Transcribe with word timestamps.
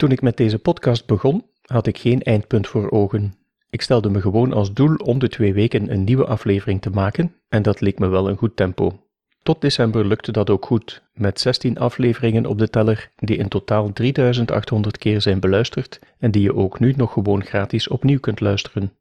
Toen 0.00 0.10
ik 0.10 0.22
met 0.22 0.36
deze 0.36 0.58
podcast 0.58 1.06
begon, 1.06 1.44
had 1.62 1.86
ik 1.86 1.98
geen 1.98 2.22
eindpunt 2.22 2.66
voor 2.66 2.90
ogen. 2.90 3.34
Ik 3.70 3.82
stelde 3.82 4.10
me 4.10 4.20
gewoon 4.20 4.52
als 4.52 4.72
doel 4.72 4.94
om 4.94 5.18
de 5.18 5.28
twee 5.28 5.54
weken 5.54 5.92
een 5.92 6.04
nieuwe 6.04 6.26
aflevering 6.26 6.80
te 6.80 6.90
maken 6.90 7.34
en 7.48 7.62
dat 7.62 7.80
leek 7.80 7.98
me 7.98 8.08
wel 8.08 8.28
een 8.28 8.36
goed 8.36 8.56
tempo. 8.56 9.06
Tot 9.42 9.60
december 9.60 10.06
lukte 10.06 10.32
dat 10.32 10.50
ook 10.50 10.66
goed, 10.66 11.02
met 11.12 11.40
16 11.40 11.78
afleveringen 11.78 12.46
op 12.46 12.58
de 12.58 12.70
teller 12.70 13.10
die 13.16 13.36
in 13.36 13.48
totaal 13.48 13.92
3800 13.92 14.98
keer 14.98 15.20
zijn 15.20 15.40
beluisterd 15.40 16.00
en 16.18 16.30
die 16.30 16.42
je 16.42 16.54
ook 16.54 16.80
nu 16.80 16.94
nog 16.96 17.12
gewoon 17.12 17.44
gratis 17.44 17.88
opnieuw 17.88 18.20
kunt 18.20 18.40
luisteren. 18.40 18.92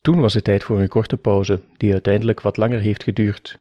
Toen 0.00 0.20
was 0.20 0.34
het 0.34 0.44
tijd 0.44 0.64
voor 0.64 0.80
een 0.80 0.88
korte 0.88 1.16
pauze, 1.16 1.60
die 1.76 1.92
uiteindelijk 1.92 2.40
wat 2.40 2.56
langer 2.56 2.80
heeft 2.80 3.02
geduurd. 3.02 3.58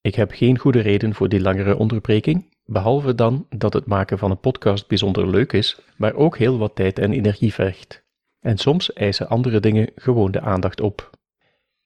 Ik 0.00 0.14
heb 0.14 0.30
geen 0.30 0.58
goede 0.58 0.80
reden 0.80 1.14
voor 1.14 1.28
die 1.28 1.40
langere 1.40 1.76
onderbreking, 1.76 2.56
behalve 2.70 3.14
dan 3.14 3.46
dat 3.48 3.72
het 3.72 3.86
maken 3.86 4.18
van 4.18 4.30
een 4.30 4.40
podcast 4.40 4.88
bijzonder 4.88 5.30
leuk 5.30 5.52
is, 5.52 5.80
maar 5.96 6.14
ook 6.14 6.38
heel 6.38 6.58
wat 6.58 6.74
tijd 6.74 6.98
en 6.98 7.12
energie 7.12 7.54
vergt. 7.54 8.04
En 8.40 8.58
soms 8.58 8.92
eisen 8.92 9.28
andere 9.28 9.60
dingen 9.60 9.90
gewoon 9.94 10.30
de 10.30 10.40
aandacht 10.40 10.80
op. 10.80 11.10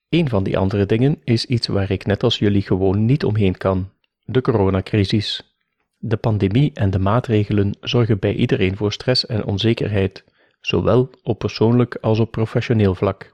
Een 0.09 0.29
van 0.29 0.43
die 0.43 0.57
andere 0.57 0.85
dingen 0.85 1.21
is 1.23 1.45
iets 1.45 1.67
waar 1.67 1.91
ik 1.91 2.05
net 2.05 2.23
als 2.23 2.39
jullie 2.39 2.61
gewoon 2.61 3.05
niet 3.05 3.23
omheen 3.25 3.57
kan: 3.57 3.89
de 4.25 4.41
coronacrisis. 4.41 5.55
De 5.97 6.17
pandemie 6.17 6.71
en 6.73 6.89
de 6.89 6.99
maatregelen 6.99 7.77
zorgen 7.81 8.19
bij 8.19 8.33
iedereen 8.33 8.77
voor 8.77 8.91
stress 8.91 9.25
en 9.25 9.45
onzekerheid, 9.45 10.23
zowel 10.61 11.09
op 11.23 11.39
persoonlijk 11.39 11.97
als 12.01 12.19
op 12.19 12.31
professioneel 12.31 12.95
vlak. 12.95 13.29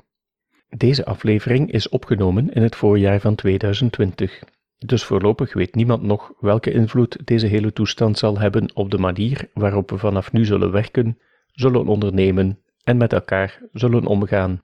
Deze 0.69 1.05
aflevering 1.05 1.71
is 1.71 1.89
opgenomen 1.89 2.53
in 2.53 2.61
het 2.61 2.75
voorjaar 2.75 3.19
van 3.19 3.35
2020. 3.35 4.43
Dus 4.85 5.03
voorlopig 5.03 5.53
weet 5.53 5.75
niemand 5.75 6.01
nog 6.01 6.33
welke 6.39 6.71
invloed 6.71 7.27
deze 7.27 7.47
hele 7.47 7.73
toestand 7.73 8.17
zal 8.17 8.39
hebben 8.39 8.75
op 8.75 8.91
de 8.91 8.97
manier 8.97 9.49
waarop 9.53 9.89
we 9.89 9.97
vanaf 9.97 10.31
nu 10.31 10.45
zullen 10.45 10.71
werken, 10.71 11.17
zullen 11.51 11.87
ondernemen 11.87 12.59
en 12.83 12.97
met 12.97 13.13
elkaar 13.13 13.61
zullen 13.71 14.05
omgaan. 14.05 14.61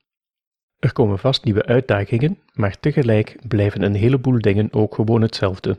Er 0.80 0.94
komen 0.94 1.20
vast 1.20 1.44
nieuwe 1.44 1.66
uitdagingen, 1.66 2.40
maar 2.54 2.80
tegelijk 2.80 3.38
blijven 3.48 3.82
een 3.82 3.96
heleboel 3.96 4.42
dingen 4.42 4.74
ook 4.74 4.96
gewoon 4.96 5.22
hetzelfde. 5.22 5.78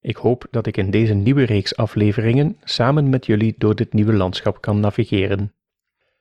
Ik 0.00 0.16
hoop 0.16 0.46
dat 0.50 0.66
ik 0.66 0.76
in 0.76 0.90
deze 0.90 1.14
nieuwe 1.14 1.44
reeks 1.44 1.76
afleveringen 1.76 2.56
samen 2.64 3.08
met 3.08 3.26
jullie 3.26 3.54
door 3.58 3.74
dit 3.74 3.92
nieuwe 3.92 4.12
landschap 4.12 4.60
kan 4.60 4.80
navigeren. 4.80 5.52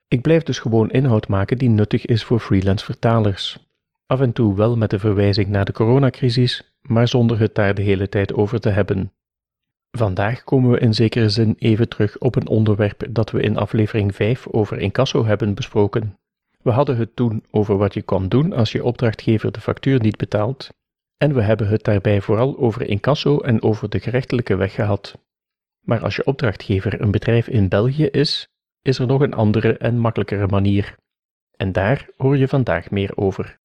Ik 0.07 0.21
blijf 0.21 0.43
dus 0.43 0.59
gewoon 0.59 0.91
inhoud 0.91 1.27
maken 1.27 1.57
die 1.57 1.69
nuttig 1.69 2.05
is 2.05 2.23
voor 2.23 2.39
freelance 2.39 2.85
vertalers. 2.85 3.67
Af 4.05 4.21
en 4.21 4.33
toe 4.33 4.55
wel 4.55 4.77
met 4.77 4.89
de 4.89 4.99
verwijzing 4.99 5.47
naar 5.47 5.65
de 5.65 5.71
coronacrisis, 5.71 6.76
maar 6.87 7.07
zonder 7.07 7.39
het 7.39 7.55
daar 7.55 7.73
de 7.73 7.81
hele 7.81 8.09
tijd 8.09 8.33
over 8.33 8.59
te 8.59 8.69
hebben. 8.69 9.11
Vandaag 9.91 10.43
komen 10.43 10.71
we 10.71 10.79
in 10.79 10.93
zekere 10.93 11.29
zin 11.29 11.55
even 11.57 11.89
terug 11.89 12.17
op 12.17 12.35
een 12.35 12.47
onderwerp 12.47 13.07
dat 13.09 13.31
we 13.31 13.41
in 13.41 13.57
aflevering 13.57 14.15
5 14.15 14.47
over 14.47 14.79
incasso 14.79 15.25
hebben 15.25 15.53
besproken. 15.53 16.17
We 16.61 16.71
hadden 16.71 16.97
het 16.97 17.15
toen 17.15 17.43
over 17.51 17.77
wat 17.77 17.93
je 17.93 18.01
kan 18.01 18.27
doen 18.27 18.53
als 18.53 18.71
je 18.71 18.83
opdrachtgever 18.83 19.51
de 19.51 19.61
factuur 19.61 19.99
niet 19.99 20.17
betaalt, 20.17 20.69
en 21.17 21.33
we 21.33 21.41
hebben 21.41 21.67
het 21.67 21.83
daarbij 21.83 22.21
vooral 22.21 22.57
over 22.57 22.81
incasso 22.81 23.39
en 23.39 23.61
over 23.61 23.89
de 23.89 23.99
gerechtelijke 23.99 24.55
weg 24.55 24.73
gehad. 24.73 25.17
Maar 25.81 26.03
als 26.03 26.15
je 26.15 26.25
opdrachtgever 26.25 27.01
een 27.01 27.11
bedrijf 27.11 27.47
in 27.47 27.69
België 27.69 28.05
is, 28.05 28.47
is 28.81 28.99
er 28.99 29.07
nog 29.07 29.21
een 29.21 29.33
andere 29.33 29.77
en 29.77 29.99
makkelijkere 29.99 30.47
manier. 30.47 30.95
En 31.51 31.71
daar 31.71 32.09
hoor 32.17 32.37
je 32.37 32.47
vandaag 32.47 32.91
meer 32.91 33.17
over. 33.17 33.59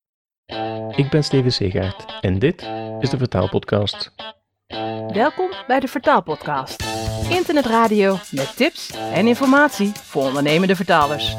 Ik 0.97 1.11
ben 1.11 1.25
Steven 1.25 1.53
Segaert 1.53 2.05
en 2.21 2.39
dit 2.39 2.71
is 3.01 3.11
de 3.11 3.19
Vertaalpodcast. 3.19 4.13
Welkom 5.13 5.51
bij 5.67 5.81
de 5.81 5.89
Vertaalpodcast. 5.89 6.85
Internetradio 7.31 8.19
met 8.31 8.57
tips 8.57 8.91
en 9.13 9.27
informatie 9.27 9.93
voor 9.95 10.23
ondernemende 10.23 10.77
vertalers. 10.77 11.37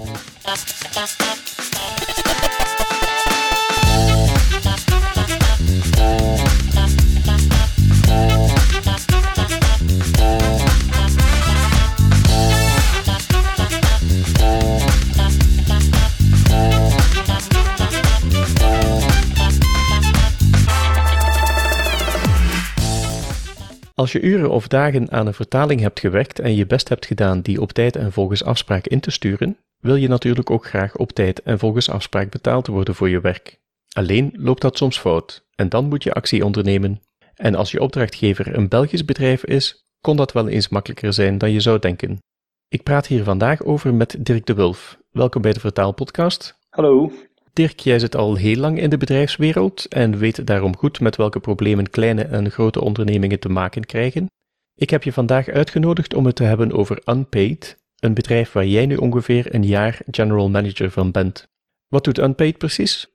Je 24.13 24.21
uren 24.21 24.49
of 24.49 24.67
dagen 24.67 25.11
aan 25.11 25.27
een 25.27 25.33
vertaling 25.33 25.81
hebt 25.81 25.99
gewerkt 25.99 26.39
en 26.39 26.55
je 26.55 26.65
best 26.65 26.89
hebt 26.89 27.05
gedaan 27.05 27.41
die 27.41 27.61
op 27.61 27.71
tijd 27.71 27.95
en 27.95 28.11
volgens 28.11 28.43
afspraak 28.43 28.87
in 28.87 28.99
te 28.99 29.11
sturen, 29.11 29.57
wil 29.79 29.95
je 29.95 30.07
natuurlijk 30.07 30.49
ook 30.49 30.65
graag 30.65 30.95
op 30.95 31.11
tijd 31.11 31.41
en 31.41 31.59
volgens 31.59 31.89
afspraak 31.89 32.29
betaald 32.29 32.67
worden 32.67 32.95
voor 32.95 33.09
je 33.09 33.21
werk. 33.21 33.59
Alleen 33.93 34.33
loopt 34.37 34.61
dat 34.61 34.77
soms 34.77 34.99
fout 34.99 35.45
en 35.55 35.69
dan 35.69 35.85
moet 35.85 36.03
je 36.03 36.13
actie 36.13 36.45
ondernemen. 36.45 37.01
En 37.35 37.55
als 37.55 37.71
je 37.71 37.81
opdrachtgever 37.81 38.57
een 38.57 38.69
Belgisch 38.69 39.05
bedrijf 39.05 39.45
is, 39.45 39.85
kon 40.01 40.15
dat 40.15 40.31
wel 40.31 40.47
eens 40.47 40.69
makkelijker 40.69 41.13
zijn 41.13 41.37
dan 41.37 41.51
je 41.51 41.59
zou 41.59 41.79
denken. 41.79 42.19
Ik 42.67 42.83
praat 42.83 43.07
hier 43.07 43.23
vandaag 43.23 43.63
over 43.63 43.93
met 43.93 44.15
Dirk 44.19 44.45
de 44.45 44.53
Wulf. 44.53 44.97
Welkom 45.11 45.41
bij 45.41 45.53
de 45.53 45.59
Vertaalpodcast. 45.59 46.59
Hallo. 46.69 47.11
Dirk, 47.53 47.79
jij 47.79 47.99
zit 47.99 48.15
al 48.15 48.35
heel 48.35 48.55
lang 48.55 48.79
in 48.79 48.89
de 48.89 48.97
bedrijfswereld 48.97 49.87
en 49.87 50.17
weet 50.17 50.47
daarom 50.47 50.77
goed 50.77 50.99
met 50.99 51.15
welke 51.15 51.39
problemen 51.39 51.89
kleine 51.89 52.23
en 52.23 52.51
grote 52.51 52.81
ondernemingen 52.81 53.39
te 53.39 53.49
maken 53.49 53.85
krijgen. 53.85 54.27
Ik 54.75 54.89
heb 54.89 55.03
je 55.03 55.13
vandaag 55.13 55.47
uitgenodigd 55.47 56.13
om 56.13 56.25
het 56.25 56.35
te 56.35 56.43
hebben 56.43 56.71
over 56.71 57.01
Unpaid, 57.05 57.77
een 57.99 58.13
bedrijf 58.13 58.51
waar 58.51 58.65
jij 58.65 58.85
nu 58.85 58.95
ongeveer 58.95 59.55
een 59.55 59.63
jaar 59.63 60.01
general 60.11 60.49
manager 60.49 60.91
van 60.91 61.11
bent. 61.11 61.47
Wat 61.87 62.03
doet 62.03 62.17
Unpaid 62.17 62.57
precies? 62.57 63.07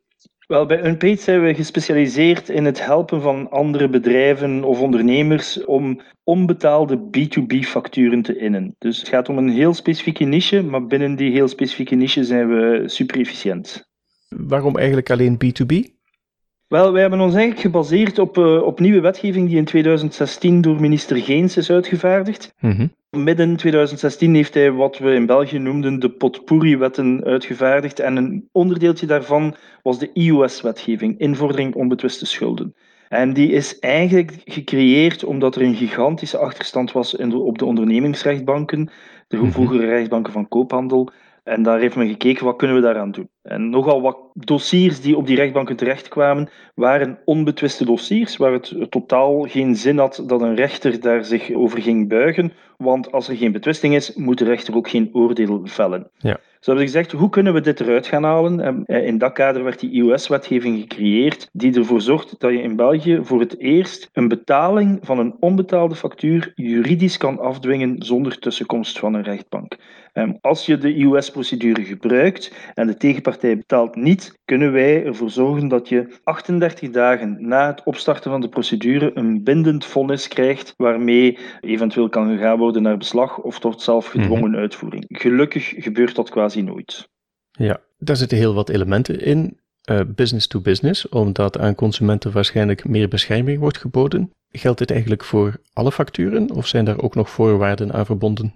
Wel, 0.47 0.67
bij 0.67 0.85
Unpaid 0.85 1.21
zijn 1.21 1.43
we 1.43 1.55
gespecialiseerd 1.55 2.49
in 2.49 2.65
het 2.65 2.85
helpen 2.85 3.23
van 3.23 3.51
andere 3.51 3.89
bedrijven 3.89 4.65
of 4.65 4.81
ondernemers 4.81 5.65
om 5.65 6.01
onbetaalde 6.25 6.97
B2B-facturen 6.97 8.23
te 8.23 8.39
innen. 8.39 8.75
Dus 8.79 8.99
het 8.99 9.09
gaat 9.09 9.29
om 9.29 9.39
een 9.39 9.51
heel 9.51 9.75
specifieke 9.75 10.25
niche, 10.25 10.63
maar 10.63 10.87
binnen 10.87 11.17
die 11.17 11.33
heel 11.33 11.49
specifieke 11.49 11.95
niche 11.95 12.25
zijn 12.25 12.49
we 12.49 12.83
super 12.87 13.21
efficiënt. 13.21 13.88
Waarom 14.29 14.77
eigenlijk 14.77 15.11
alleen 15.11 15.39
B2B? 15.45 15.97
Wel, 16.69 16.93
wij 16.93 17.01
hebben 17.01 17.21
ons 17.21 17.35
eigenlijk 17.35 17.63
gebaseerd 17.63 18.19
op, 18.19 18.39
uh, 18.39 18.63
op 18.63 18.81
nieuwe 18.81 19.01
wetgeving 19.01 19.49
die 19.49 19.57
in 19.57 19.65
2016 19.65 20.61
door 20.61 20.81
minister 20.81 21.17
Geens 21.17 21.57
is 21.57 21.71
uitgevaardigd. 21.71 22.55
Mm 22.61 22.97
Midden 23.11 23.57
2016 23.57 24.35
heeft 24.35 24.55
hij 24.55 24.73
wat 24.73 24.99
we 24.99 25.15
in 25.15 25.27
België 25.27 25.59
noemden 25.59 25.99
de 26.01 26.11
potpourri-wetten 26.11 27.25
uitgevaardigd. 27.25 28.01
En 28.01 28.17
een 28.17 28.49
onderdeeltje 28.53 29.07
daarvan 29.07 29.55
was 29.83 29.99
de 29.99 30.11
IOS-wetgeving, 30.13 31.19
invordering 31.19 31.75
onbetwiste 31.75 32.27
schulden. 32.27 32.75
En 33.09 33.33
die 33.33 33.51
is 33.51 33.79
eigenlijk 33.79 34.33
gecreëerd 34.45 35.25
omdat 35.25 35.57
er 35.57 35.63
een 35.63 35.75
gigantische 35.75 36.39
achterstand 36.39 36.93
was 36.93 37.15
in 37.15 37.29
de, 37.31 37.39
op 37.39 37.59
de 37.59 37.65
ondernemingsrechtbanken, 37.65 38.91
de 39.29 39.37
Mhm. 39.37 39.51
vroegere 39.51 39.87
rechtbanken 39.87 40.33
van 40.33 40.49
koophandel. 40.49 41.11
En 41.49 41.63
daar 41.63 41.79
heeft 41.79 41.97
men 41.97 42.09
gekeken, 42.09 42.45
wat 42.45 42.57
kunnen 42.57 42.77
we 42.77 42.83
daaraan 42.83 43.11
doen? 43.11 43.29
En 43.43 43.71
nogal 43.71 44.01
wat 44.03 44.19
dossiers 44.35 45.01
die 45.01 45.17
op 45.17 45.27
die 45.27 45.37
rechtbanken 45.37 45.77
terechtkwamen, 45.77 46.49
waren 46.75 47.19
onbetwiste 47.25 47.85
dossiers, 47.85 48.37
waar 48.37 48.53
het 48.53 48.87
totaal 48.91 49.43
geen 49.43 49.77
zin 49.77 49.99
had 49.99 50.23
dat 50.27 50.41
een 50.41 50.55
rechter 50.55 51.01
daar 51.01 51.25
zich 51.25 51.53
over 51.53 51.83
ging 51.83 52.09
buigen. 52.09 52.53
Want 52.77 53.13
als 53.13 53.29
er 53.29 53.37
geen 53.37 53.53
betwisting 53.53 53.95
is, 53.95 54.15
moet 54.15 54.39
de 54.39 54.45
rechter 54.45 54.77
ook 54.77 54.89
geen 54.89 55.11
oordeel 55.13 55.61
vellen. 55.65 56.11
Ja. 56.17 56.39
Zo 56.61 56.71
hebben 56.71 56.89
ze 56.89 56.97
gezegd, 56.97 57.21
hoe 57.21 57.31
kunnen 57.31 57.55
we 57.55 57.61
dit 57.61 57.81
eruit 57.81 58.07
gaan 58.07 58.25
halen? 58.25 58.61
En 58.61 58.83
eh, 58.85 59.07
in 59.07 59.19
dat 59.19 59.33
kader 59.33 59.65
werd 59.65 59.81
die 59.81 59.91
IOS-wetgeving 59.91 60.81
gecreëerd, 60.81 61.49
die 61.53 61.75
ervoor 61.75 62.01
zorgt 62.01 62.41
dat 62.41 62.51
je 62.51 62.63
in 62.63 62.77
België 62.77 63.21
voor 63.23 63.41
het 63.41 63.61
eerst 63.61 64.09
een 64.13 64.29
betaling 64.29 64.99
van 65.03 65.19
een 65.19 65.37
onbetaalde 65.41 65.95
factuur 65.95 66.53
juridisch 66.55 67.17
kan 67.17 67.39
afdwingen 67.39 68.03
zonder 68.03 68.39
tussenkomst 68.39 68.99
van 68.99 69.15
een 69.15 69.23
rechtbank. 69.23 69.77
Ehm, 70.13 70.33
Als 70.41 70.67
je 70.67 70.79
de 70.79 70.95
IOS-procedure 70.95 71.85
gebruikt 71.85 72.53
en 72.75 72.87
de 72.87 72.97
tegenpartij 72.97 73.57
betaalt 73.57 73.97
niet, 73.97 74.39
kunnen 74.45 74.73
wij 74.73 75.05
ervoor 75.05 75.31
zorgen 75.31 75.69
dat 75.69 75.89
je 75.89 76.07
38 76.25 76.91
dagen 76.91 77.37
na 77.41 77.67
het 77.67 77.83
opstarten 77.85 78.31
van 78.31 78.41
de 78.41 78.49
procedure 78.49 79.11
een 79.15 79.43
bindend 79.45 79.85
vonnis 79.85 80.29
krijgt 80.29 80.75
waarmee 80.77 81.39
eventueel 81.61 82.09
kan 82.09 82.29
gegaan 82.29 82.59
worden 82.59 82.83
naar 82.83 82.97
beslag 82.97 83.39
of 83.39 83.59
tot 83.59 83.83
zelfgedwongen 83.83 84.57
uitvoering. 84.57 85.05
Gelukkig 85.09 85.75
gebeurt 85.77 86.15
dat 86.15 86.31
quasi 86.49 86.63
nooit. 86.63 87.09
Ja, 87.51 87.81
daar 87.99 88.17
zitten 88.17 88.39
heel 88.39 88.55
wat 88.55 88.69
elementen 88.69 89.21
in. 89.21 89.59
Eh, 89.83 90.01
business 90.07 90.47
to 90.47 90.61
business, 90.61 91.09
omdat 91.09 91.59
aan 91.59 91.75
consumenten 91.75 92.33
waarschijnlijk 92.33 92.85
meer 92.85 93.09
bescherming 93.09 93.59
wordt 93.59 93.79
geboden. 93.79 94.33
Geldt 94.51 94.79
dit 94.79 94.91
eigenlijk 94.91 95.25
voor 95.25 95.61
alle 95.73 95.93
facturen 95.93 96.51
of 96.51 96.67
zijn 96.67 96.85
daar 96.85 97.01
ook 97.01 97.15
nog 97.15 97.31
voorwaarden 97.31 97.93
aan 97.93 98.07
verbonden? 98.07 98.55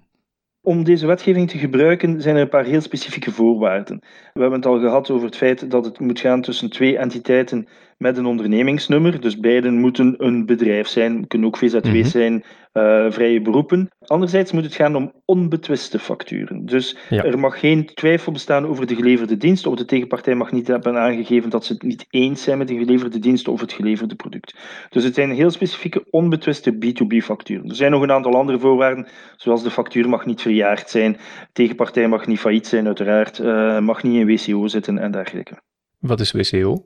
Om 0.60 0.84
deze 0.84 1.06
wetgeving 1.06 1.50
te 1.50 1.58
gebruiken 1.58 2.20
zijn 2.20 2.36
er 2.36 2.42
een 2.42 2.48
paar 2.48 2.64
heel 2.64 2.80
specifieke 2.80 3.30
voorwaarden. 3.30 3.98
We 4.32 4.40
hebben 4.40 4.58
het 4.58 4.66
al 4.66 4.80
gehad 4.80 5.10
over 5.10 5.26
het 5.26 5.36
feit 5.36 5.70
dat 5.70 5.84
het 5.84 5.98
moet 5.98 6.20
gaan 6.20 6.42
tussen 6.42 6.70
twee 6.70 6.98
entiteiten 6.98 7.68
met 8.02 8.16
een 8.16 8.26
ondernemingsnummer. 8.26 9.20
Dus 9.20 9.38
beiden 9.38 9.74
moeten 9.80 10.14
een 10.18 10.46
bedrijf 10.46 10.86
zijn, 10.88 11.26
kunnen 11.26 11.48
ook 11.48 11.56
VZW 11.56 11.86
Mhm. 11.86 12.04
zijn, 12.04 12.44
eh, 12.72 13.06
vrije 13.10 13.40
beroepen. 13.42 13.88
Anderzijds 14.06 14.52
moet 14.52 14.64
het 14.64 14.74
gaan 14.74 14.96
om 14.96 15.12
onbetwiste 15.24 15.98
facturen. 15.98 16.66
Dus 16.66 16.96
Ja. 17.08 17.24
er 17.24 17.38
mag 17.38 17.60
geen 17.60 17.86
twijfel 17.94 18.32
bestaan 18.32 18.66
over 18.66 18.86
de 18.86 18.94
geleverde 18.94 19.36
dienst, 19.36 19.66
of 19.66 19.74
de 19.74 19.84
tegenpartij 19.84 20.34
mag 20.34 20.52
niet 20.52 20.66
hebben 20.66 20.96
aangegeven 20.98 21.50
dat 21.50 21.64
ze 21.64 21.72
het 21.72 21.82
niet 21.82 22.06
eens 22.10 22.42
zijn 22.42 22.58
met 22.58 22.68
de 22.68 22.76
geleverde 22.78 23.18
dienst 23.18 23.48
of 23.48 23.60
het 23.60 23.72
geleverde 23.72 24.14
product. 24.14 24.54
Dus 24.90 25.04
het 25.04 25.14
zijn 25.14 25.30
heel 25.30 25.50
specifieke 25.50 26.04
onbetwiste 26.10 26.72
B2B-facturen. 26.72 27.68
Er 27.68 27.74
zijn 27.74 27.90
nog 27.90 28.02
een 28.02 28.12
aantal 28.12 28.36
andere 28.36 28.58
voorwaarden, 28.58 29.06
zoals 29.36 29.62
de 29.62 29.70
factuur 29.70 30.08
mag 30.08 30.26
niet 30.26 30.40
verjaard 30.42 30.90
zijn, 30.90 31.12
de 31.12 31.18
tegenpartij 31.52 32.08
mag 32.08 32.26
niet 32.26 32.38
failliet 32.40 32.66
zijn, 32.66 32.86
uiteraard, 32.86 33.38
eh, 33.38 33.78
mag 33.78 34.02
niet 34.02 34.14
in 34.14 34.26
WCO 34.26 34.66
zitten 34.66 34.98
en 34.98 35.10
dergelijke. 35.10 35.60
Wat 35.98 36.20
is 36.20 36.32
WCO? 36.32 36.84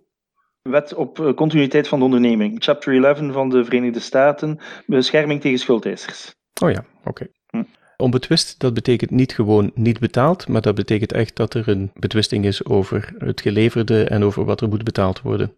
Wet 0.67 0.95
op 0.95 1.21
eh, 1.21 1.35
continuïteit 1.35 1.89
van 1.89 1.99
de 1.99 2.05
onderneming, 2.05 2.57
Chapter 2.59 3.05
11 3.05 3.33
van 3.33 3.49
de 3.49 3.65
Verenigde 3.65 4.01
Staten, 4.01 4.59
bescherming 4.87 5.41
tegen 5.41 5.59
schuldeisers. 5.59 6.35
Oh 6.63 6.71
ja, 6.71 6.85
oké. 7.05 7.27
Hm. 7.47 7.63
Onbetwist, 7.97 8.61
dat 8.61 8.75
betekent 8.75 9.11
niet 9.11 9.33
gewoon 9.33 9.71
niet 9.75 9.99
betaald, 9.99 10.49
maar 10.49 10.61
dat 10.61 10.75
betekent 10.75 11.13
echt 11.13 11.37
dat 11.37 11.55
er 11.55 11.69
een 11.69 11.91
betwisting 11.95 12.45
is 12.45 12.65
over 12.65 13.15
het 13.19 13.41
geleverde 13.41 14.05
en 14.05 14.25
over 14.25 14.45
wat 14.45 14.61
er 14.61 14.69
moet 14.69 14.85
betaald 14.85 15.23
worden. 15.23 15.53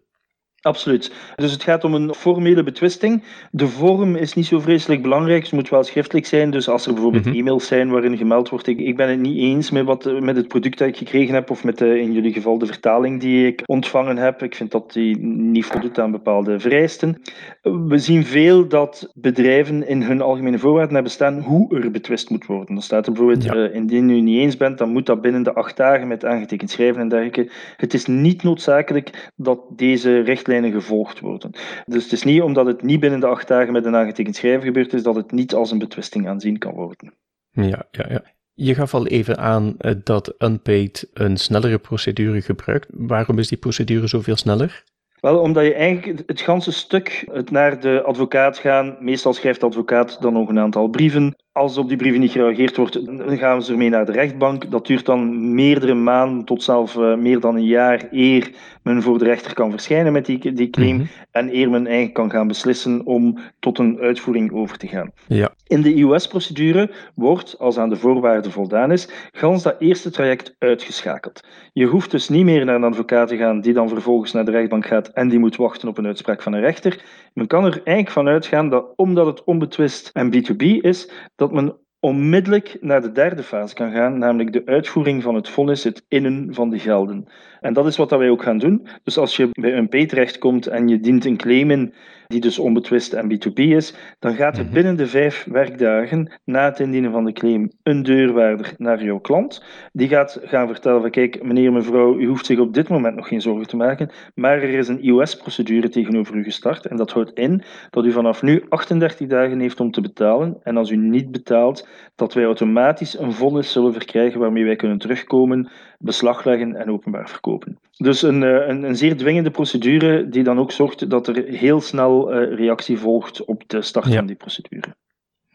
Absoluut. 0.61 1.11
Dus 1.35 1.51
het 1.51 1.63
gaat 1.63 1.83
om 1.83 1.93
een 1.93 2.13
formele 2.13 2.63
betwisting. 2.63 3.23
De 3.51 3.67
vorm 3.67 4.15
is 4.15 4.33
niet 4.33 4.45
zo 4.45 4.59
vreselijk 4.59 5.01
belangrijk. 5.01 5.43
Het 5.43 5.51
moet 5.51 5.69
wel 5.69 5.83
schriftelijk 5.83 6.25
zijn. 6.25 6.51
Dus 6.51 6.69
als 6.69 6.85
er 6.85 6.93
bijvoorbeeld 6.93 7.25
Mhm. 7.25 7.35
e-mails 7.35 7.67
zijn 7.67 7.89
waarin 7.89 8.17
gemeld 8.17 8.49
wordt: 8.49 8.67
ik, 8.67 8.79
ik 8.79 8.95
ben 8.95 9.09
het 9.09 9.19
niet 9.19 9.37
eens 9.37 9.71
met, 9.71 9.85
wat, 9.85 10.19
met 10.21 10.35
het 10.35 10.47
product 10.47 10.77
dat 10.77 10.87
ik 10.87 10.97
gekregen 10.97 11.33
heb, 11.33 11.49
of 11.49 11.63
met 11.63 11.77
de, 11.77 11.99
in 11.99 12.13
jullie 12.13 12.33
geval 12.33 12.57
de 12.57 12.65
vertaling 12.65 13.19
die 13.19 13.47
ik 13.47 13.61
ontvangen 13.65 14.17
heb. 14.17 14.43
Ik 14.43 14.55
vind 14.55 14.71
dat 14.71 14.93
die 14.93 15.17
niet 15.25 15.65
voldoet 15.65 15.99
aan 15.99 16.11
bepaalde 16.11 16.59
vereisten. 16.59 17.21
We 17.61 17.97
zien 17.97 18.25
veel 18.25 18.67
dat 18.67 19.11
bedrijven 19.13 19.87
in 19.87 20.01
hun 20.01 20.21
algemene 20.21 20.59
voorwaarden 20.59 20.93
hebben 20.93 21.11
staan 21.11 21.39
hoe 21.39 21.75
er 21.79 21.91
betwist 21.91 22.29
moet 22.29 22.45
worden. 22.45 22.73
Dan 22.73 22.83
staat 22.83 23.05
er 23.05 23.11
bijvoorbeeld: 23.13 23.43
Ja. 23.43 23.53
eh, 23.53 23.75
indien 23.75 24.09
u 24.09 24.21
niet 24.21 24.39
eens 24.39 24.57
bent, 24.57 24.77
dan 24.77 24.89
moet 24.91 25.05
dat 25.05 25.21
binnen 25.21 25.43
de 25.43 25.53
acht 25.53 25.77
dagen 25.77 26.07
met 26.07 26.25
aangetekend 26.25 26.69
schrijven 26.69 27.01
en 27.01 27.09
dergelijke. 27.09 27.49
Het 27.77 27.93
is 27.93 28.05
niet 28.05 28.43
noodzakelijk 28.43 29.31
dat 29.35 29.59
deze 29.75 30.21
richtlijnen 30.49 30.81
gevolgd 30.81 31.19
worden. 31.19 31.51
Dus 31.85 32.03
het 32.03 32.11
is 32.11 32.23
niet 32.23 32.41
omdat 32.41 32.65
het 32.65 32.81
niet 32.83 32.99
binnen 32.99 33.19
de 33.19 33.25
acht 33.25 33.47
dagen 33.47 33.73
met 33.73 33.85
een 33.85 33.95
aangetekend 33.95 34.35
schrijven 34.35 34.63
gebeurd 34.63 34.93
is, 34.93 35.03
dat 35.03 35.15
het 35.15 35.31
niet 35.31 35.53
als 35.53 35.71
een 35.71 35.77
betwisting 35.77 36.27
aanzien 36.27 36.57
kan 36.57 36.73
worden. 36.73 37.13
Ja, 37.51 37.87
ja, 37.91 38.05
ja. 38.09 38.21
Je 38.53 38.75
gaf 38.75 38.93
al 38.93 39.07
even 39.07 39.37
aan 39.37 39.75
eh, 39.77 39.91
dat 40.03 40.35
Unpaid 40.37 41.09
een 41.13 41.37
snellere 41.37 41.77
procedure 41.77 42.41
gebruikt. 42.41 42.87
Waarom 42.89 43.39
is 43.39 43.47
die 43.47 43.57
procedure 43.57 44.07
zoveel 44.07 44.35
sneller? 44.35 44.83
Wel, 45.19 45.39
omdat 45.39 45.65
je 45.65 45.73
eigenlijk 45.73 46.17
het- 46.17 46.27
het 46.27 46.41
ganse 46.41 46.71
stuk 46.71 47.25
het 47.31 47.51
naar 47.51 47.79
de 47.79 48.01
advocaat 48.03 48.57
gaan. 48.57 48.97
Meestal 48.99 49.33
schrijft 49.33 49.59
de 49.59 49.65
advocaat 49.65 50.21
dan 50.21 50.33
nog 50.33 50.49
een 50.49 50.59
aantal 50.59 50.87
brieven. 50.87 51.35
Als 51.59 51.77
op 51.77 51.87
die 51.87 51.97
brieven 51.97 52.19
niet 52.19 52.31
gereageerd 52.31 52.77
wordt, 52.77 53.05
dan 53.05 53.37
gaan 53.37 53.63
ze 53.63 53.71
ermee 53.71 53.89
naar 53.89 54.05
de 54.05 54.11
rechtbank. 54.11 54.71
Dat 54.71 54.87
duurt 54.87 55.05
dan 55.05 55.53
meerdere 55.53 55.93
maanden 55.93 56.45
tot 56.45 56.63
zelfs 56.63 56.95
eh, 56.95 57.15
meer 57.15 57.39
dan 57.39 57.55
een 57.55 57.65
jaar 57.65 58.07
eer 58.11 58.51
men 58.83 59.01
voor 59.01 59.17
de 59.17 59.25
rechter 59.25 59.53
kan 59.53 59.71
verschijnen 59.71 60.13
met 60.13 60.25
die, 60.25 60.53
die 60.53 60.69
claim. 60.69 60.95
Mhm. 60.95 61.05
En 61.31 61.55
eer 61.55 61.69
men 61.69 61.85
eigenlijk 61.85 62.13
kan 62.13 62.31
gaan 62.31 62.47
beslissen 62.47 63.05
om 63.05 63.37
tot 63.59 63.79
een 63.79 63.99
uitvoering 63.99 64.53
over 64.53 64.77
te 64.77 64.87
gaan. 64.87 65.11
Ja. 65.27 65.49
In 65.67 65.81
de 65.81 65.93
IOS-procedure 65.93 66.91
wordt, 67.15 67.55
als 67.59 67.77
aan 67.77 67.89
de 67.89 67.95
voorwaarden 67.95 68.51
voldaan 68.51 68.91
is, 68.91 69.09
gans 69.31 69.63
dat 69.63 69.75
eerste 69.79 70.09
traject 70.09 70.55
uitgeschakeld. 70.59 71.43
Je 71.73 71.85
hoeft 71.85 72.11
dus 72.11 72.29
niet 72.29 72.45
meer 72.45 72.65
naar 72.65 72.75
een 72.75 72.83
advocaat 72.83 73.27
te 73.27 73.37
gaan 73.37 73.61
die 73.61 73.73
dan 73.73 73.89
vervolgens 73.89 74.31
naar 74.31 74.45
de 74.45 74.51
rechtbank 74.51 74.85
gaat 74.85 75.07
en 75.07 75.29
die 75.29 75.39
moet 75.39 75.55
wachten 75.55 75.87
op 75.87 75.97
een 75.97 76.05
uitspraak 76.05 76.41
van 76.41 76.53
een 76.53 76.61
rechter. 76.61 77.03
Men 77.33 77.47
kan 77.47 77.65
er 77.65 77.71
eigenlijk 77.71 78.09
van 78.09 78.27
uitgaan 78.27 78.69
dat 78.69 78.85
omdat 78.95 79.25
het 79.25 79.43
onbetwist 79.43 80.09
en 80.13 80.33
B2B 80.33 80.81
is, 80.81 81.11
dat 81.35 81.48
men 81.51 81.77
onmiddellijk 81.99 82.77
naar 82.81 83.01
de 83.01 83.11
derde 83.11 83.43
fase 83.43 83.75
kan 83.75 83.91
gaan, 83.91 84.17
namelijk 84.17 84.53
de 84.53 84.65
uitvoering 84.65 85.23
van 85.23 85.35
het 85.35 85.49
vonnis, 85.49 85.83
het 85.83 86.05
innen 86.07 86.53
van 86.53 86.69
de 86.69 86.79
gelden. 86.79 87.27
En 87.59 87.73
dat 87.73 87.87
is 87.87 87.97
wat 87.97 88.09
dat 88.09 88.19
wij 88.19 88.29
ook 88.29 88.43
gaan 88.43 88.57
doen. 88.57 88.87
Dus 89.03 89.17
als 89.17 89.35
je 89.35 89.49
bij 89.51 89.77
een 89.77 89.87
P 89.87 90.09
terechtkomt 90.09 90.67
en 90.67 90.87
je 90.87 90.99
dient 90.99 91.25
een 91.25 91.37
claim 91.37 91.71
in 91.71 91.93
die 92.29 92.41
dus 92.41 92.59
onbetwist 92.59 93.13
en 93.13 93.27
B2B 93.27 93.59
is, 93.59 93.95
dan 94.19 94.35
gaat 94.35 94.57
er 94.57 94.63
Mhm. 94.63 94.73
binnen 94.73 94.95
de 94.97 95.07
vijf 95.07 95.45
werkdagen 95.51 96.31
na 96.45 96.65
het 96.65 96.79
indienen 96.79 97.11
van 97.11 97.25
de 97.25 97.31
claim 97.31 97.71
een 97.83 98.03
deurwaarder 98.03 98.73
naar 98.77 99.03
jouw 99.03 99.19
klant. 99.19 99.63
Die 99.93 100.07
gaat 100.07 100.39
gaan 100.43 100.67
vertellen 100.67 101.01
van 101.01 101.09
kijk, 101.09 101.43
meneer, 101.43 101.71
mevrouw, 101.71 102.17
u 102.19 102.27
hoeft 102.27 102.45
zich 102.45 102.59
op 102.59 102.73
dit 102.73 102.89
moment 102.89 103.15
nog 103.15 103.27
geen 103.27 103.41
zorgen 103.41 103.67
te 103.67 103.75
maken, 103.75 104.09
maar 104.35 104.57
er 104.57 104.69
is 104.73 104.87
een 104.87 105.03
IOS-procedure 105.03 105.89
tegenover 105.89 106.35
u 106.35 106.43
gestart 106.43 106.85
en 106.85 106.97
dat 106.97 107.11
houdt 107.11 107.31
in 107.33 107.63
dat 107.89 108.05
u 108.05 108.11
vanaf 108.11 108.41
nu 108.41 108.63
38 108.69 109.27
dagen 109.27 109.59
heeft 109.59 109.79
om 109.79 109.91
te 109.91 110.01
betalen 110.01 110.57
en 110.63 110.77
als 110.77 110.89
u 110.89 110.95
niet 110.95 111.31
betaalt, 111.31 111.87
dat 112.15 112.33
wij 112.33 112.43
automatisch 112.45 113.19
een 113.19 113.33
vonnis 113.33 113.71
zullen 113.71 113.93
verkrijgen 113.93 114.39
waarmee 114.39 114.65
wij 114.65 114.75
kunnen 114.75 114.97
terugkomen, 114.97 115.69
beslag 115.99 116.45
leggen 116.45 116.75
en 116.75 116.91
openbaar 116.91 117.29
verkopen. 117.29 117.79
Dus 117.97 118.21
een, 118.21 118.43
eh, 118.43 118.67
een, 118.67 118.83
een 118.83 118.95
zeer 118.95 119.17
dwingende 119.17 119.51
procedure 119.51 120.29
die 120.29 120.43
dan 120.43 120.59
ook 120.59 120.71
zorgt 120.71 121.09
dat 121.09 121.27
er 121.27 121.43
heel 121.45 121.81
snel 121.81 122.33
eh, 122.33 122.55
reactie 122.55 122.97
volgt 122.97 123.45
op 123.45 123.63
de 123.67 123.81
start 123.81 124.07
Ja. 124.07 124.15
van 124.15 124.25
die 124.25 124.35
procedure. 124.35 124.95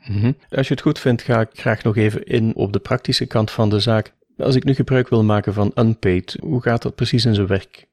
Mhm. 0.07 0.33
Als 0.51 0.69
je 0.69 0.75
het 0.75 0.83
goed 0.83 0.99
vindt, 0.99 1.23
ga 1.23 1.41
ik 1.41 1.49
graag 1.53 1.83
nog 1.83 1.97
even 1.97 2.25
in 2.25 2.55
op 2.55 2.73
de 2.73 2.79
praktische 2.79 3.27
kant 3.27 3.51
van 3.51 3.69
de 3.71 3.81
zaak. 3.81 4.15
Als 4.37 4.55
ik 4.55 4.65
nu 4.65 4.75
gebruik 4.75 5.09
wil 5.09 5.25
maken 5.25 5.53
van 5.55 5.73
Unpaid, 5.75 6.37
hoe 6.41 6.63
gaat 6.63 6.83
dat 6.83 6.95
precies 6.95 7.25
in 7.25 7.35
zijn 7.35 7.47
werk? 7.47 7.87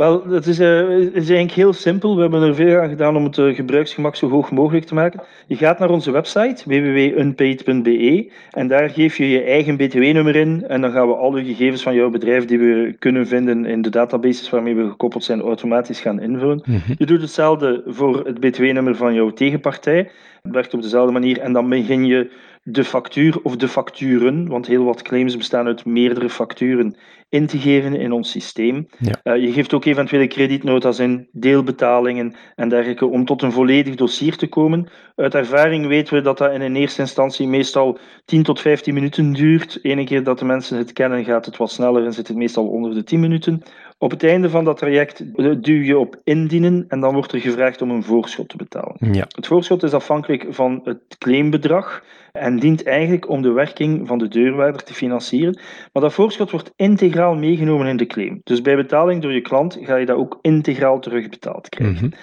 Wel, 0.00 0.26
het 0.28 0.46
is, 0.46 0.58
eh, 0.58 0.98
is 0.98 1.12
eigenlijk 1.14 1.50
heel 1.50 1.72
simpel. 1.72 2.14
We 2.14 2.20
hebben 2.20 2.42
er 2.42 2.54
veel 2.54 2.80
aan 2.80 2.88
gedaan 2.88 3.16
om 3.16 3.24
het 3.24 3.38
eh, 3.38 3.54
gebruiksgemak 3.54 4.16
zo 4.16 4.28
hoog 4.28 4.50
mogelijk 4.50 4.86
te 4.86 4.94
maken. 4.94 5.20
Je 5.46 5.56
gaat 5.56 5.78
naar 5.78 5.90
onze 5.90 6.10
website 6.10 6.62
www.unpaid.be 6.64 8.30
en 8.50 8.68
daar 8.68 8.90
geef 8.90 9.16
je 9.16 9.28
je 9.28 9.42
eigen 9.42 9.76
BTW-nummer 9.76 10.36
in 10.36 10.64
en 10.68 10.80
dan 10.80 10.92
gaan 10.92 11.08
we 11.08 11.14
alle 11.14 11.44
gegevens 11.44 11.82
van 11.82 11.94
jouw 11.94 12.10
bedrijf 12.10 12.44
die 12.44 12.58
we 12.58 12.94
kunnen 12.98 13.26
vinden 13.26 13.64
in 13.64 13.82
de 13.82 13.90
databases 13.90 14.50
waarmee 14.50 14.74
we 14.74 14.88
gekoppeld 14.88 15.24
zijn 15.24 15.40
automatisch 15.40 16.00
gaan 16.00 16.20
invullen. 16.20 16.62
Mhm. 16.64 16.92
Je 16.98 17.06
doet 17.06 17.20
hetzelfde 17.20 17.82
voor 17.86 18.26
het 18.26 18.40
BTW-nummer 18.40 18.96
van 18.96 19.14
jouw 19.14 19.30
tegenpartij. 19.30 20.10
Het 20.42 20.52
werkt 20.52 20.74
op 20.74 20.82
dezelfde 20.82 21.12
manier 21.12 21.38
en 21.38 21.52
dan 21.52 21.68
begin 21.68 22.06
je 22.06 22.30
de 22.62 22.84
factuur 22.84 23.42
of 23.42 23.56
de 23.56 23.68
facturen, 23.68 24.48
want 24.48 24.66
heel 24.66 24.84
wat 24.84 25.02
claims 25.02 25.36
bestaan 25.36 25.66
uit 25.66 25.84
meerdere 25.84 26.30
facturen, 26.30 26.96
in 27.28 27.46
te 27.46 27.58
geven 27.58 27.94
in 27.94 28.12
ons 28.12 28.30
systeem. 28.30 28.86
Ja. 28.98 29.20
Eh, 29.22 29.42
je 29.42 29.52
geeft 29.52 29.74
ook 29.74 29.84
eventuele 29.84 30.26
kredietnota's 30.26 30.98
in, 30.98 31.28
deelbetalingen 31.32 32.34
en 32.56 32.68
dergelijke 32.68 33.06
om 33.06 33.24
tot 33.24 33.42
een 33.42 33.52
volledig 33.52 33.94
dossier 33.94 34.36
te 34.36 34.48
komen. 34.48 34.88
Uit 35.16 35.34
ervaring 35.34 35.86
weten 35.86 36.14
we 36.14 36.20
dat 36.20 36.38
dat 36.38 36.52
in 36.52 36.60
een 36.60 36.76
eerste 36.76 37.00
instantie 37.00 37.46
meestal 37.46 37.98
10 38.24 38.42
tot 38.42 38.60
15 38.60 38.94
minuten 38.94 39.32
duurt. 39.32 39.78
Ene 39.82 40.04
keer 40.04 40.24
dat 40.24 40.38
de 40.38 40.44
mensen 40.44 40.78
het 40.78 40.92
kennen 40.92 41.24
gaat 41.24 41.46
het 41.46 41.56
wat 41.56 41.70
sneller 41.70 42.04
en 42.04 42.12
zit 42.12 42.28
het 42.28 42.36
meestal 42.36 42.68
onder 42.68 42.94
de 42.94 43.04
10 43.04 43.20
minuten. 43.20 43.62
Op 44.02 44.10
het 44.10 44.24
einde 44.24 44.50
van 44.50 44.64
dat 44.64 44.76
traject 44.76 45.24
duw 45.64 45.82
je 45.82 45.98
op 45.98 46.20
indienen 46.24 46.84
en 46.88 47.00
dan 47.00 47.14
wordt 47.14 47.32
er 47.32 47.40
gevraagd 47.40 47.82
om 47.82 47.90
een 47.90 48.02
voorschot 48.02 48.48
te 48.48 48.56
betalen. 48.56 48.96
Ja. 49.12 49.26
Het 49.28 49.46
voorschot 49.46 49.82
is 49.82 49.92
afhankelijk 49.92 50.46
van 50.50 50.80
het 50.84 51.18
claimbedrag 51.18 52.04
en 52.32 52.58
dient 52.58 52.82
eigenlijk 52.84 53.28
om 53.28 53.42
de 53.42 53.50
werking 53.50 54.06
van 54.06 54.18
de 54.18 54.28
deurwaarder 54.28 54.82
te 54.82 54.94
financieren. 54.94 55.60
Maar 55.92 56.02
dat 56.02 56.12
voorschot 56.12 56.50
wordt 56.50 56.72
integraal 56.76 57.34
meegenomen 57.34 57.86
in 57.86 57.96
de 57.96 58.06
claim. 58.06 58.40
Dus 58.44 58.62
bij 58.62 58.76
betaling 58.76 59.22
door 59.22 59.32
je 59.32 59.40
klant 59.40 59.78
ga 59.80 59.96
je 59.96 60.06
dat 60.06 60.16
ook 60.16 60.38
integraal 60.42 61.00
terugbetaald 61.00 61.68
krijgen. 61.68 62.06
Mhm. 62.06 62.16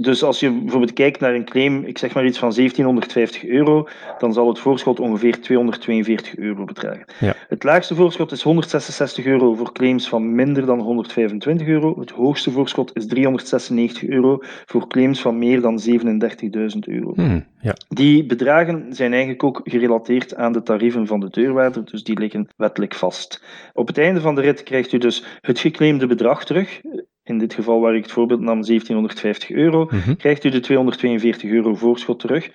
Dus 0.00 0.22
als 0.22 0.40
je 0.40 0.50
bijvoorbeeld 0.50 0.92
kijkt 0.92 1.20
naar 1.20 1.34
een 1.34 1.44
claim, 1.44 1.84
ik 1.84 1.98
zeg 1.98 2.14
maar 2.14 2.26
iets 2.26 2.38
van 2.38 2.52
1750 2.54 3.44
euro, 3.44 3.88
dan 4.18 4.32
zal 4.32 4.48
het 4.48 4.58
voorschot 4.58 5.00
ongeveer 5.00 5.40
242 5.40 6.36
euro 6.36 6.64
bedragen. 6.64 7.04
Ja. 7.20 7.34
Het 7.48 7.62
laagste 7.62 7.94
voorschot 7.94 8.32
is 8.32 8.42
166 8.42 9.24
euro 9.24 9.54
voor 9.54 9.72
claims 9.72 10.08
van 10.08 10.34
minder 10.34 10.66
dan 10.66 10.80
125 10.80 11.66
euro. 11.66 12.00
Het 12.00 12.10
hoogste 12.10 12.50
voorschot 12.50 12.96
is 12.96 13.06
396 13.06 14.08
euro 14.08 14.38
voor 14.66 14.88
claims 14.88 15.20
van 15.20 15.38
meer 15.38 15.60
dan 15.60 15.80
37.000 15.88 16.78
euro. 16.80 17.12
Hmm, 17.14 17.46
ja. 17.60 17.74
Die 17.88 18.26
bedragen 18.26 18.86
zijn 18.94 19.12
eigenlijk 19.12 19.42
ook 19.42 19.60
gerelateerd 19.64 20.34
aan 20.34 20.52
de 20.52 20.62
tarieven 20.62 21.06
van 21.06 21.20
de 21.20 21.30
deurwaarder, 21.30 21.84
dus 21.84 22.04
die 22.04 22.18
liggen 22.18 22.48
wettelijk 22.56 22.94
vast. 22.94 23.42
Op 23.72 23.86
het 23.86 23.98
einde 23.98 24.20
van 24.20 24.34
de 24.34 24.40
rit 24.40 24.62
krijgt 24.62 24.92
u 24.92 24.98
dus 24.98 25.24
het 25.40 25.58
geclaimde 25.58 26.06
bedrag 26.06 26.44
terug. 26.44 26.80
In 27.24 27.38
dit 27.38 27.54
geval 27.54 27.80
waar 27.80 27.94
ik 27.94 28.02
het 28.02 28.12
voorbeeld 28.12 28.40
nam, 28.40 28.62
1750 28.64 29.50
euro 29.50 29.84
Mhm. 29.90 30.14
krijgt 30.16 30.44
u 30.44 30.48
de 30.48 30.60
242 30.60 31.50
euro 31.50 31.74
voorschot 31.74 32.20
terug. 32.20 32.50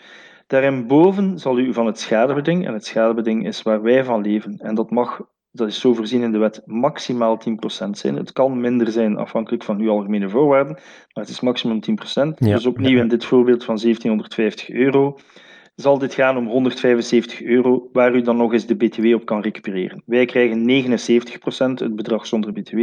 Daarboven 0.48 1.40
zal 1.40 1.60
u 1.60 1.74
van 1.74 1.86
het 1.86 2.00
schadebeding, 2.00 2.66
en 2.68 2.74
het 2.74 2.86
schadebeding 2.86 3.48
is 3.48 3.62
waar 3.62 3.82
wij 3.82 4.04
van 4.04 4.22
leven, 4.22 4.58
en 4.58 4.76
dat 4.76 4.92
mag, 4.92 5.22
dat 5.52 5.68
is 5.68 5.80
zo 5.80 5.94
voorzien 5.94 6.22
in 6.22 6.32
de 6.32 6.38
wet, 6.38 6.62
maximaal 6.66 7.38
10% 7.38 7.98
zijn. 7.98 8.16
Het 8.16 8.32
kan 8.32 8.62
minder 8.62 8.92
zijn 8.92 9.18
afhankelijk 9.18 9.64
van 9.64 9.80
uw 9.80 9.90
algemene 9.90 10.30
voorwaarden, 10.30 10.74
maar 11.14 11.24
het 11.24 11.30
is 11.30 11.40
maximum 11.40 11.80
10%. 11.80 12.40
Ja, 12.40 12.56
dus 12.56 12.66
opnieuw 12.66 13.00
in 13.00 13.08
dit 13.08 13.26
voorbeeld 13.26 13.64
van 13.64 13.78
1750 13.78 14.70
euro. 14.70 15.18
Zal 15.82 15.98
dit 15.98 16.14
gaan 16.14 16.38
om 16.38 16.48
175 16.48 17.42
euro, 17.42 17.90
waar 17.92 18.16
u 18.16 18.22
dan 18.22 18.38
nog 18.38 18.54
eens 18.54 18.66
de 18.66 18.76
BTW 18.76 19.14
op 19.14 19.26
kan 19.26 19.42
recupereren. 19.42 20.04
Wij 20.06 20.26
krijgen 20.26 20.66
79% 20.66 21.84
het 21.84 21.96
bedrag 21.96 22.26
zonder 22.26 22.52
BTW, 22.52 22.78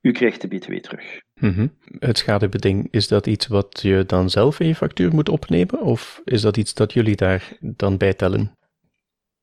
u 0.00 0.12
krijgt 0.12 0.40
de 0.40 0.48
BTW 0.48 0.72
terug. 0.72 1.20
Mhm. 1.40 1.66
Het 1.98 2.18
schadebeding, 2.18 2.88
is 2.90 3.08
dat 3.08 3.26
iets 3.26 3.46
wat 3.46 3.80
je 3.82 4.04
dan 4.06 4.30
zelf 4.30 4.60
in 4.60 4.66
je 4.66 4.74
factuur 4.74 5.14
moet 5.14 5.28
opnemen, 5.28 5.80
of 5.80 6.20
is 6.24 6.40
dat 6.40 6.56
iets 6.56 6.74
dat 6.74 6.92
jullie 6.92 7.16
daar 7.16 7.52
dan 7.60 7.96
bij 7.96 8.14
tellen? 8.14 8.56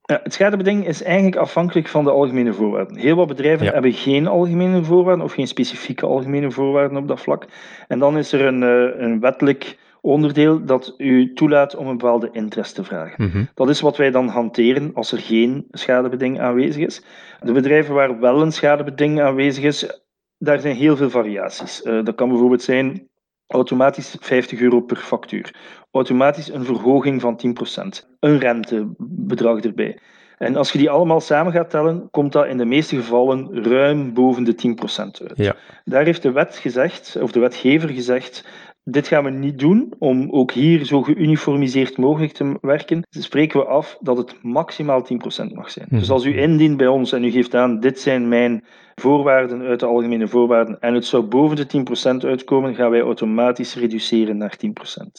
Ja, 0.02 0.20
het 0.24 0.34
schadebeding 0.34 0.88
is 0.88 1.04
eigenlijk 1.04 1.36
afhankelijk 1.36 1.88
van 1.88 2.04
de 2.04 2.12
algemene 2.12 2.54
voorwaarden. 2.54 2.98
Heel 2.98 3.16
wat 3.16 3.28
bedrijven 3.28 3.68
hebben 3.68 3.94
geen 3.94 4.28
algemene 4.28 4.84
voorwaarden 4.84 5.26
of 5.26 5.34
geen 5.34 5.48
specifieke 5.48 6.06
algemene 6.06 6.52
voorwaarden 6.52 6.98
op 6.98 7.08
dat 7.08 7.22
vlak. 7.22 7.46
En 7.88 8.00
dan 8.00 8.18
is 8.18 8.32
er 8.32 8.42
een, 8.42 8.64
eh, 8.64 9.02
een 9.02 9.20
wettelijk 9.20 9.78
onderdeel 10.06 10.66
dat 10.66 10.94
u 10.98 11.34
toelaat 11.34 11.76
om 11.76 11.88
een 11.88 11.98
bepaalde 11.98 12.30
interest 12.32 12.76
te 12.76 12.84
vragen. 12.84 13.26
Mhm. 13.26 13.44
Dat 13.54 13.70
is 13.70 13.82
wat 13.82 13.98
wij 13.98 14.12
dan 14.12 14.28
hanteren 14.28 14.92
als 14.94 15.12
er 15.12 15.18
geen 15.18 15.68
schadebeding 15.72 16.40
aanwezig 16.40 16.86
is. 16.86 17.02
De 17.40 17.52
bedrijven 17.52 17.94
waar 17.94 18.20
wel 18.20 18.42
een 18.42 18.52
schadebeding 18.52 19.22
aanwezig 19.22 19.64
is, 19.64 20.02
daar 20.38 20.60
zijn 20.60 20.76
heel 20.76 20.98
veel 20.98 21.10
variaties. 21.10 21.84
Uh, 21.84 22.04
dat 22.04 22.16
kan 22.16 22.30
bijvoorbeeld 22.30 22.62
zijn 22.62 23.10
automatisch 23.48 24.16
50 24.20 24.60
euro 24.60 24.82
per 24.82 24.98
factuur, 24.98 25.54
automatisch 25.92 26.50
een 26.50 26.66
verhoging 26.66 27.22
van 27.22 27.36
10%, 27.38 28.08
een 28.20 28.40
rentebedrag 28.40 29.60
erbij. 29.60 30.00
En 30.38 30.56
als 30.56 30.72
je 30.72 30.78
die 30.78 30.90
allemaal 30.90 31.22
samen 31.22 31.52
gaat 31.52 31.70
tellen, 31.70 32.08
komt 32.12 32.32
dat 32.32 32.48
in 32.48 32.58
de 32.58 32.66
meeste 32.66 32.96
gevallen 32.96 33.64
ruim 33.64 34.14
boven 34.14 34.44
de 34.44 34.56
10% 34.56 35.28
uit. 35.28 35.32
Ja. 35.36 35.56
Daar 35.84 36.06
heeft 36.06 36.22
de 36.22 36.32
wet 36.32 36.58
gezegd, 36.58 37.18
of 37.22 37.32
de 37.32 37.40
wetgever 37.40 37.90
gezegd, 37.90 38.46
dit 38.88 39.08
gaan 39.08 39.24
we 39.24 39.30
niet 39.30 39.60
doen 39.60 39.94
om 40.00 40.32
ook 40.32 40.52
hier 40.52 40.86
zo 40.86 41.02
geuniformiseerd 41.02 41.98
mogelijk 41.98 42.34
te 42.34 42.58
werken. 42.62 43.04
Dus 43.10 43.24
spreken 43.24 43.60
we 43.60 43.66
af 43.66 43.98
dat 44.00 44.18
het 44.18 44.44
maximaal 44.44 45.08
10% 45.14 45.54
mag 45.54 45.72
zijn. 45.72 45.88
Dus 45.90 46.10
als 46.10 46.26
u 46.26 46.40
indient 46.40 46.78
bij 46.78 46.88
ons 46.88 47.12
en 47.12 47.24
u 47.24 47.32
geeft 47.32 47.56
aan, 47.56 47.80
dit 47.80 48.00
zijn 48.00 48.28
mijn 48.28 48.64
voorwaarden 48.96 49.62
uit 49.62 49.80
de 49.80 49.86
algemene 49.86 50.28
voorwaarden 50.28 50.80
en 50.80 50.94
het 50.94 51.06
zou 51.06 51.24
boven 51.24 51.56
de 51.56 51.86
10% 52.24 52.28
uitkomen, 52.28 52.76
gaan 52.76 52.90
wij 52.90 53.02
automatisch 53.02 53.76
reduceren 53.76 54.38
naar 54.38 54.58
10%. 54.66 54.70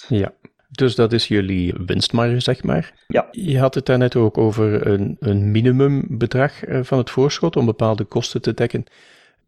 Ja. 0.08 0.32
Dus 0.70 0.94
dat 0.94 1.12
is 1.12 1.28
jullie 1.28 1.74
winstmarge, 1.86 2.40
zeg 2.40 2.62
maar. 2.62 2.92
Ja. 3.06 3.28
Je 3.30 3.58
had 3.58 3.74
het 3.74 3.86
daarnet 3.86 4.16
ook 4.16 4.38
over 4.38 4.86
een, 4.86 5.16
een 5.20 5.50
minimumbedrag 5.50 6.64
eh, 6.64 6.82
van 6.82 6.98
het 6.98 7.10
voorschot 7.10 7.56
om 7.56 7.66
bepaalde 7.66 8.04
kosten 8.04 8.42
te 8.42 8.54
dekken. 8.54 8.84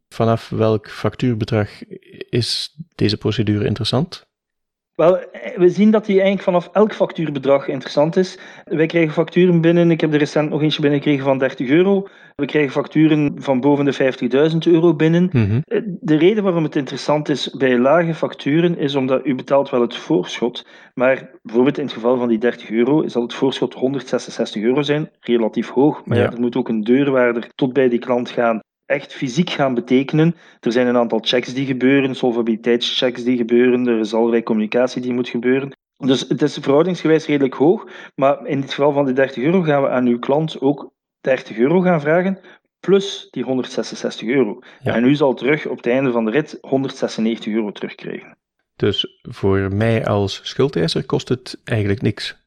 Vanaf 0.09 0.49
welk 0.49 0.91
factuurbedrag 0.91 1.69
is 2.31 2.77
deze 2.95 3.17
procedure 3.17 3.65
interessant? 3.65 4.27
Wel, 4.99 5.19
we 5.57 5.69
zien 5.69 5.91
dat 5.91 6.05
die 6.05 6.15
eigenlijk 6.15 6.43
vanaf 6.43 6.69
elk 6.73 6.95
factuurbedrag 6.95 7.69
interessant 7.69 8.17
is. 8.17 8.38
Wij 8.65 8.87
krijgen 8.87 9.12
facturen 9.12 9.61
binnen, 9.61 9.91
ik 9.91 10.00
heb 10.00 10.12
er 10.12 10.19
recent 10.19 10.50
nog 10.50 10.62
eentje 10.62 10.81
binnengekregen 10.81 11.25
van 11.25 11.38
30 11.38 11.69
euro. 11.69 12.09
We 12.35 12.47
krijgen 12.47 12.73
facturen 12.73 13.43
van 13.43 13.61
boven 13.61 13.85
de 13.85 14.50
50.000 14.53 14.59
euro 14.59 14.95
binnen. 14.95 15.29
Mhm. 15.33 15.61
De 16.00 16.17
reden 16.17 16.43
waarom 16.43 16.62
het 16.62 16.77
interessant 16.77 17.29
is 17.29 17.50
bij 17.50 17.79
lage 17.79 18.15
facturen 18.15 18.79
is 18.79 18.95
omdat 18.95 19.27
u 19.27 19.35
betaalt 19.35 19.71
wel 19.71 19.81
het 19.81 19.97
voorschot, 19.97 20.67
maar 20.95 21.31
bijvoorbeeld 21.43 21.79
in 21.79 21.85
het 21.85 21.93
geval 21.93 22.17
van 22.17 22.29
die 22.29 22.38
30 22.38 22.71
euro 22.71 23.09
zal 23.09 23.23
het 23.23 23.35
voorschot 23.35 23.75
166 23.75 24.62
euro 24.62 24.83
zijn, 24.83 25.11
relatief 25.21 25.69
hoog, 25.69 26.05
maar. 26.05 26.19
Ja. 26.19 26.33
er 26.33 26.41
moet 26.41 26.57
ook 26.57 26.69
een 26.69 26.83
deurwaarder 26.83 27.49
tot 27.55 27.73
bij 27.73 27.88
die 27.88 27.99
klant 27.99 28.31
gaan 28.31 28.61
echt 28.88 29.14
fysiek 29.14 29.50
gaan 29.50 29.75
betekenen. 29.75 30.35
Er 30.61 30.73
zijn 30.73 30.87
een 30.87 30.97
aantal 30.97 31.18
checks 31.23 31.54
die 31.54 31.66
gebeuren, 31.66 32.14
solvabiliteitschecks 32.14 33.25
die 33.25 33.37
gebeuren, 33.37 33.87
er 33.87 33.99
is 33.99 34.14
allerlei 34.14 34.42
communicatie 34.42 35.02
die 35.02 35.12
moet 35.12 35.28
gebeuren. 35.28 35.76
Dus 35.97 36.25
het 36.28 36.42
is 36.42 36.59
verhoudingsgewijs 36.61 37.26
redelijk 37.26 37.54
hoog, 37.54 37.87
maar 38.14 38.47
in 38.47 38.61
dit 38.61 38.75
geval 38.75 38.92
van 38.92 39.04
die 39.04 39.14
30 39.14 39.42
euro 39.42 39.62
gaan 39.62 39.83
we 39.83 39.88
aan 39.88 40.07
uw 40.07 40.18
klant 40.18 40.61
ook 40.61 40.92
30 41.21 41.57
euro 41.57 41.80
gaan 41.80 42.00
vragen, 42.00 42.38
plus 42.80 43.28
die 43.30 43.45
166 43.45 44.28
euro. 44.28 44.59
Ja. 44.83 44.95
En 44.95 45.04
u 45.04 45.14
zal 45.14 45.35
terug 45.35 45.66
op 45.66 45.76
het 45.76 45.87
einde 45.87 46.11
van 46.11 46.25
de 46.25 46.30
rit 46.30 46.59
196 46.61 47.52
euro 47.52 47.71
terugkrijgen. 47.73 48.37
Dus 48.76 49.21
voor 49.23 49.75
mij 49.75 50.07
als 50.07 50.40
schuldeiser 50.42 51.04
kost 51.04 51.28
het 51.28 51.61
eigenlijk 51.64 52.02
niks. 52.02 52.38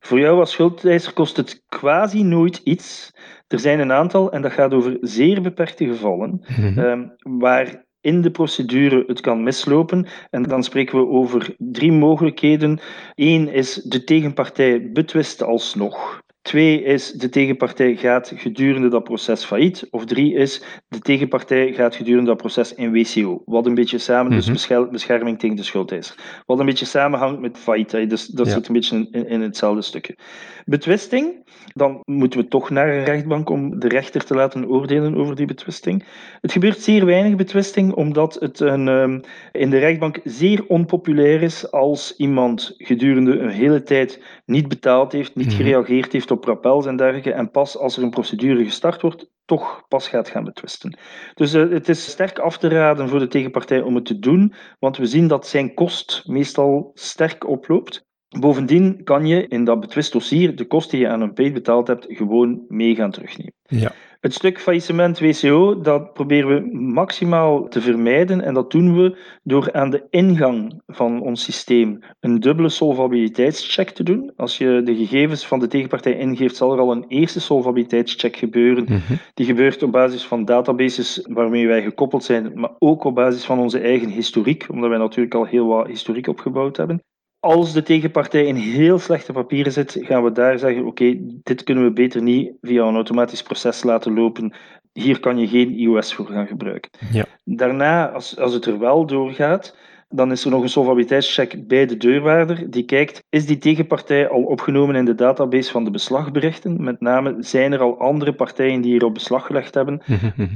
Voor 0.00 0.18
jou 0.18 0.38
als 0.38 0.50
schuldeiser 0.50 1.12
kost 1.12 1.36
het 1.36 1.62
quasi 1.68 2.22
nooit 2.22 2.60
iets. 2.64 3.14
Er 3.48 3.58
zijn 3.58 3.80
een 3.80 3.92
aantal, 3.92 4.32
en 4.32 4.42
dat 4.42 4.52
gaat 4.52 4.74
over 4.74 4.96
zeer 5.00 5.42
beperkte 5.42 5.84
gevallen. 5.84 6.40
Ehm, 6.76 7.06
waar 7.22 7.86
in 8.00 8.20
de 8.20 8.30
procedure 8.30 9.04
het 9.06 9.20
kan 9.20 9.42
mislopen. 9.42 10.06
En 10.30 10.42
dan 10.42 10.62
spreken 10.62 10.98
we 10.98 11.06
over 11.06 11.54
drie 11.58 11.92
mogelijkheden. 11.92 12.80
Eén 13.14 13.48
is 13.48 13.74
de 13.74 14.04
tegenpartij 14.04 14.92
betwist 14.92 15.42
alsnog. 15.42 16.22
Twee 16.48 16.82
is 16.82 17.12
de 17.12 17.28
tegenpartij 17.28 17.96
gaat 17.96 18.32
gedurende 18.36 18.88
dat 18.88 19.04
proces 19.04 19.44
failliet. 19.44 19.86
Of 19.90 20.04
drie 20.04 20.34
is 20.34 20.62
de 20.88 20.98
tegenpartij 20.98 21.72
gaat 21.72 21.94
gedurende 21.94 22.26
dat 22.26 22.36
proces 22.36 22.74
in 22.74 22.92
WCO. 22.92 23.42
Wat 23.44 23.66
een 23.66 23.74
beetje 23.74 23.98
samen, 23.98 24.32
dus 24.32 24.68
Mhm. 24.68 24.90
bescherming 24.90 25.38
tegen 25.38 25.56
de 25.56 25.62
schuldeiser. 25.62 26.42
Wat 26.46 26.58
een 26.58 26.66
beetje 26.66 26.84
samenhangt 26.84 27.40
met 27.40 27.58
failliet. 27.58 27.92
hè. 27.92 28.06
Dus 28.06 28.26
dat 28.26 28.46
Ja. 28.46 28.52
zit 28.52 28.66
een 28.68 28.72
beetje 28.74 29.08
in, 29.10 29.28
in 29.28 29.40
hetzelfde 29.40 29.82
stukje. 29.82 30.16
Betwisting, 30.64 31.44
dan 31.74 32.00
moeten 32.04 32.40
we 32.40 32.48
toch 32.48 32.70
naar 32.70 32.88
een 32.96 33.04
rechtbank 33.04 33.50
om 33.50 33.78
de 33.78 33.88
rechter 33.88 34.24
te 34.24 34.34
laten 34.34 34.68
oordelen 34.68 35.14
over 35.16 35.36
die 35.36 35.46
betwisting. 35.46 36.04
Het 36.40 36.52
gebeurt 36.52 36.80
zeer 36.80 37.04
weinig 37.06 37.36
betwisting, 37.36 37.92
omdat 37.92 38.34
het 38.40 38.60
een, 38.60 38.88
ehm, 38.88 39.20
in 39.52 39.70
de 39.70 39.78
rechtbank 39.78 40.20
zeer 40.24 40.64
onpopulair 40.66 41.42
is 41.42 41.70
als 41.70 42.14
iemand 42.16 42.74
gedurende 42.78 43.38
een 43.38 43.48
hele 43.48 43.82
tijd 43.82 44.22
niet 44.46 44.68
betaald 44.68 45.12
heeft, 45.12 45.34
niet 45.36 45.46
Mhm. 45.46 45.56
gereageerd 45.56 46.12
heeft 46.12 46.30
op 46.30 46.37
rappels 46.44 46.86
en 46.86 46.96
dergelijke, 46.96 47.32
en 47.32 47.50
pas 47.50 47.78
als 47.78 47.96
er 47.96 48.02
een 48.02 48.10
procedure 48.10 48.64
gestart 48.64 49.02
wordt, 49.02 49.30
toch 49.44 49.84
pas 49.88 50.08
gaat 50.08 50.28
gaan 50.28 50.44
betwisten. 50.44 50.98
Dus 51.34 51.52
eh, 51.52 51.70
het 51.70 51.88
is 51.88 52.10
sterk 52.10 52.38
af 52.38 52.58
te 52.58 52.68
raden 52.68 53.08
voor 53.08 53.18
de 53.18 53.28
tegenpartij 53.28 53.80
om 53.80 53.94
het 53.94 54.04
te 54.04 54.18
doen, 54.18 54.54
want 54.78 54.96
we 54.96 55.06
zien 55.06 55.28
dat 55.28 55.46
zijn 55.46 55.74
kost 55.74 56.22
meestal 56.26 56.90
sterk 56.94 57.48
oploopt. 57.48 58.07
Bovendien 58.28 59.04
kan 59.04 59.26
je 59.26 59.48
in 59.48 59.64
dat 59.64 59.80
betwist 59.80 60.12
dossier 60.12 60.56
de 60.56 60.64
kosten 60.64 60.98
die 60.98 61.06
je 61.06 61.12
aan 61.12 61.20
een 61.20 61.32
paid 61.32 61.52
betaald 61.52 61.86
hebt 61.86 62.06
gewoon 62.08 62.64
mee 62.68 62.94
gaan 62.94 63.10
terugnemen. 63.10 63.52
Ja. 63.62 63.92
Het 64.20 64.34
stuk 64.34 64.60
faillissement 64.60 65.18
WCO, 65.18 65.80
dat 65.80 66.12
proberen 66.12 66.48
we 66.48 66.78
maximaal 66.78 67.68
te 67.68 67.80
vermijden 67.80 68.40
en 68.40 68.54
dat 68.54 68.70
doen 68.70 68.96
we 68.96 69.16
door 69.42 69.72
aan 69.72 69.90
de 69.90 70.06
ingang 70.10 70.82
van 70.86 71.20
ons 71.20 71.42
systeem 71.42 71.98
een 72.20 72.40
dubbele 72.40 72.68
solvabiliteitscheck 72.68 73.90
te 73.90 74.02
doen. 74.02 74.32
Als 74.36 74.58
je 74.58 74.82
de 74.84 74.96
gegevens 74.96 75.46
van 75.46 75.58
de 75.58 75.66
tegenpartij 75.66 76.18
ingeeft, 76.18 76.56
zal 76.56 76.72
er 76.72 76.78
al 76.78 76.92
een 76.92 77.04
eerste 77.08 77.40
solvabiliteitscheck 77.40 78.36
gebeuren. 78.36 78.84
Mhm. 78.84 79.14
Die 79.34 79.46
gebeurt 79.46 79.82
op 79.82 79.92
basis 79.92 80.26
van 80.26 80.44
databases 80.44 81.26
waarmee 81.28 81.66
wij 81.66 81.82
gekoppeld 81.82 82.24
zijn, 82.24 82.52
maar 82.54 82.70
ook 82.78 83.04
op 83.04 83.14
basis 83.14 83.44
van 83.44 83.58
onze 83.58 83.78
eigen 83.78 84.08
historiek, 84.08 84.66
omdat 84.70 84.88
wij 84.88 84.98
natuurlijk 84.98 85.34
al 85.34 85.44
heel 85.44 85.66
wat 85.66 85.86
historiek 85.86 86.26
opgebouwd 86.26 86.76
hebben. 86.76 87.02
Als 87.40 87.72
de 87.72 87.82
tegenpartij 87.82 88.44
in 88.44 88.54
heel 88.54 88.98
slechte 88.98 89.32
papieren 89.32 89.72
zit, 89.72 89.96
gaan 90.00 90.24
we 90.24 90.32
daar 90.32 90.58
zeggen: 90.58 90.84
oké, 90.84 91.16
dit 91.20 91.62
kunnen 91.62 91.84
we 91.84 91.92
beter 91.92 92.22
niet 92.22 92.52
via 92.60 92.84
een 92.84 92.94
automatisch 92.94 93.42
proces 93.42 93.82
laten 93.82 94.14
lopen. 94.14 94.54
Hier 94.92 95.20
kan 95.20 95.38
je 95.38 95.48
geen 95.48 95.78
iOS 95.78 96.14
voor 96.14 96.26
gaan 96.26 96.46
gebruiken. 96.46 96.90
Ja. 97.12 97.24
Daarna, 97.44 98.08
als, 98.10 98.38
als 98.38 98.52
het 98.54 98.64
er 98.64 98.78
wel 98.78 99.06
doorgaat, 99.06 99.76
dan 100.08 100.32
is 100.32 100.44
er 100.44 100.50
nog 100.50 100.62
een 100.62 100.68
solvabiliteitscheck 100.68 101.66
bij 101.66 101.86
de 101.86 101.96
deurwaarder 101.96 102.70
die 102.70 102.84
kijkt, 102.84 103.22
is 103.28 103.46
die 103.46 103.58
tegenpartij 103.58 104.28
al 104.28 104.42
opgenomen 104.42 104.96
in 104.96 105.04
de 105.04 105.14
database 105.14 105.70
van 105.70 105.84
de 105.84 105.90
beslagberichten? 105.90 106.84
Met 106.84 107.00
name, 107.00 107.36
zijn 107.38 107.72
er 107.72 107.80
al 107.80 107.98
andere 107.98 108.34
partijen 108.34 108.80
die 108.80 108.90
hierop 108.90 109.14
beslag 109.14 109.46
gelegd 109.46 109.74
hebben? 109.74 110.02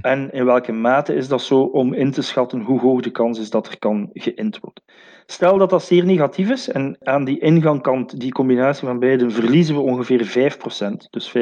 En 0.03 0.33
in 0.33 0.45
welke 0.45 0.73
mate 0.73 1.15
is 1.15 1.29
dat 1.29 1.43
zo 1.43 1.61
om 1.61 1.95
in 1.95 2.11
te 2.11 2.23
schatten 2.23 2.61
hoe 2.61 2.81
hoog 2.81 3.01
de 3.01 3.11
kans 3.11 3.39
is 3.39 3.51
dat 3.51 3.67
er 3.67 3.79
kan 3.79 4.11
geïnt 4.13 4.59
worden? 4.61 4.83
Stel 5.27 5.59
dat 5.59 5.71
dat 5.71 5.83
zeer 5.83 6.05
negatief 6.05 6.51
is 6.51 6.69
en 6.69 6.97
aan 7.03 7.25
die 7.25 7.39
ingangkant, 7.39 8.21
die 8.21 8.33
combinatie 8.33 8.87
van 8.87 8.99
beiden, 8.99 9.33
verliezen 9.33 9.75
we 9.75 9.81
ongeveer 9.81 10.55
5%. 10.55 11.11
Dus 11.11 11.29
95% 11.29 11.33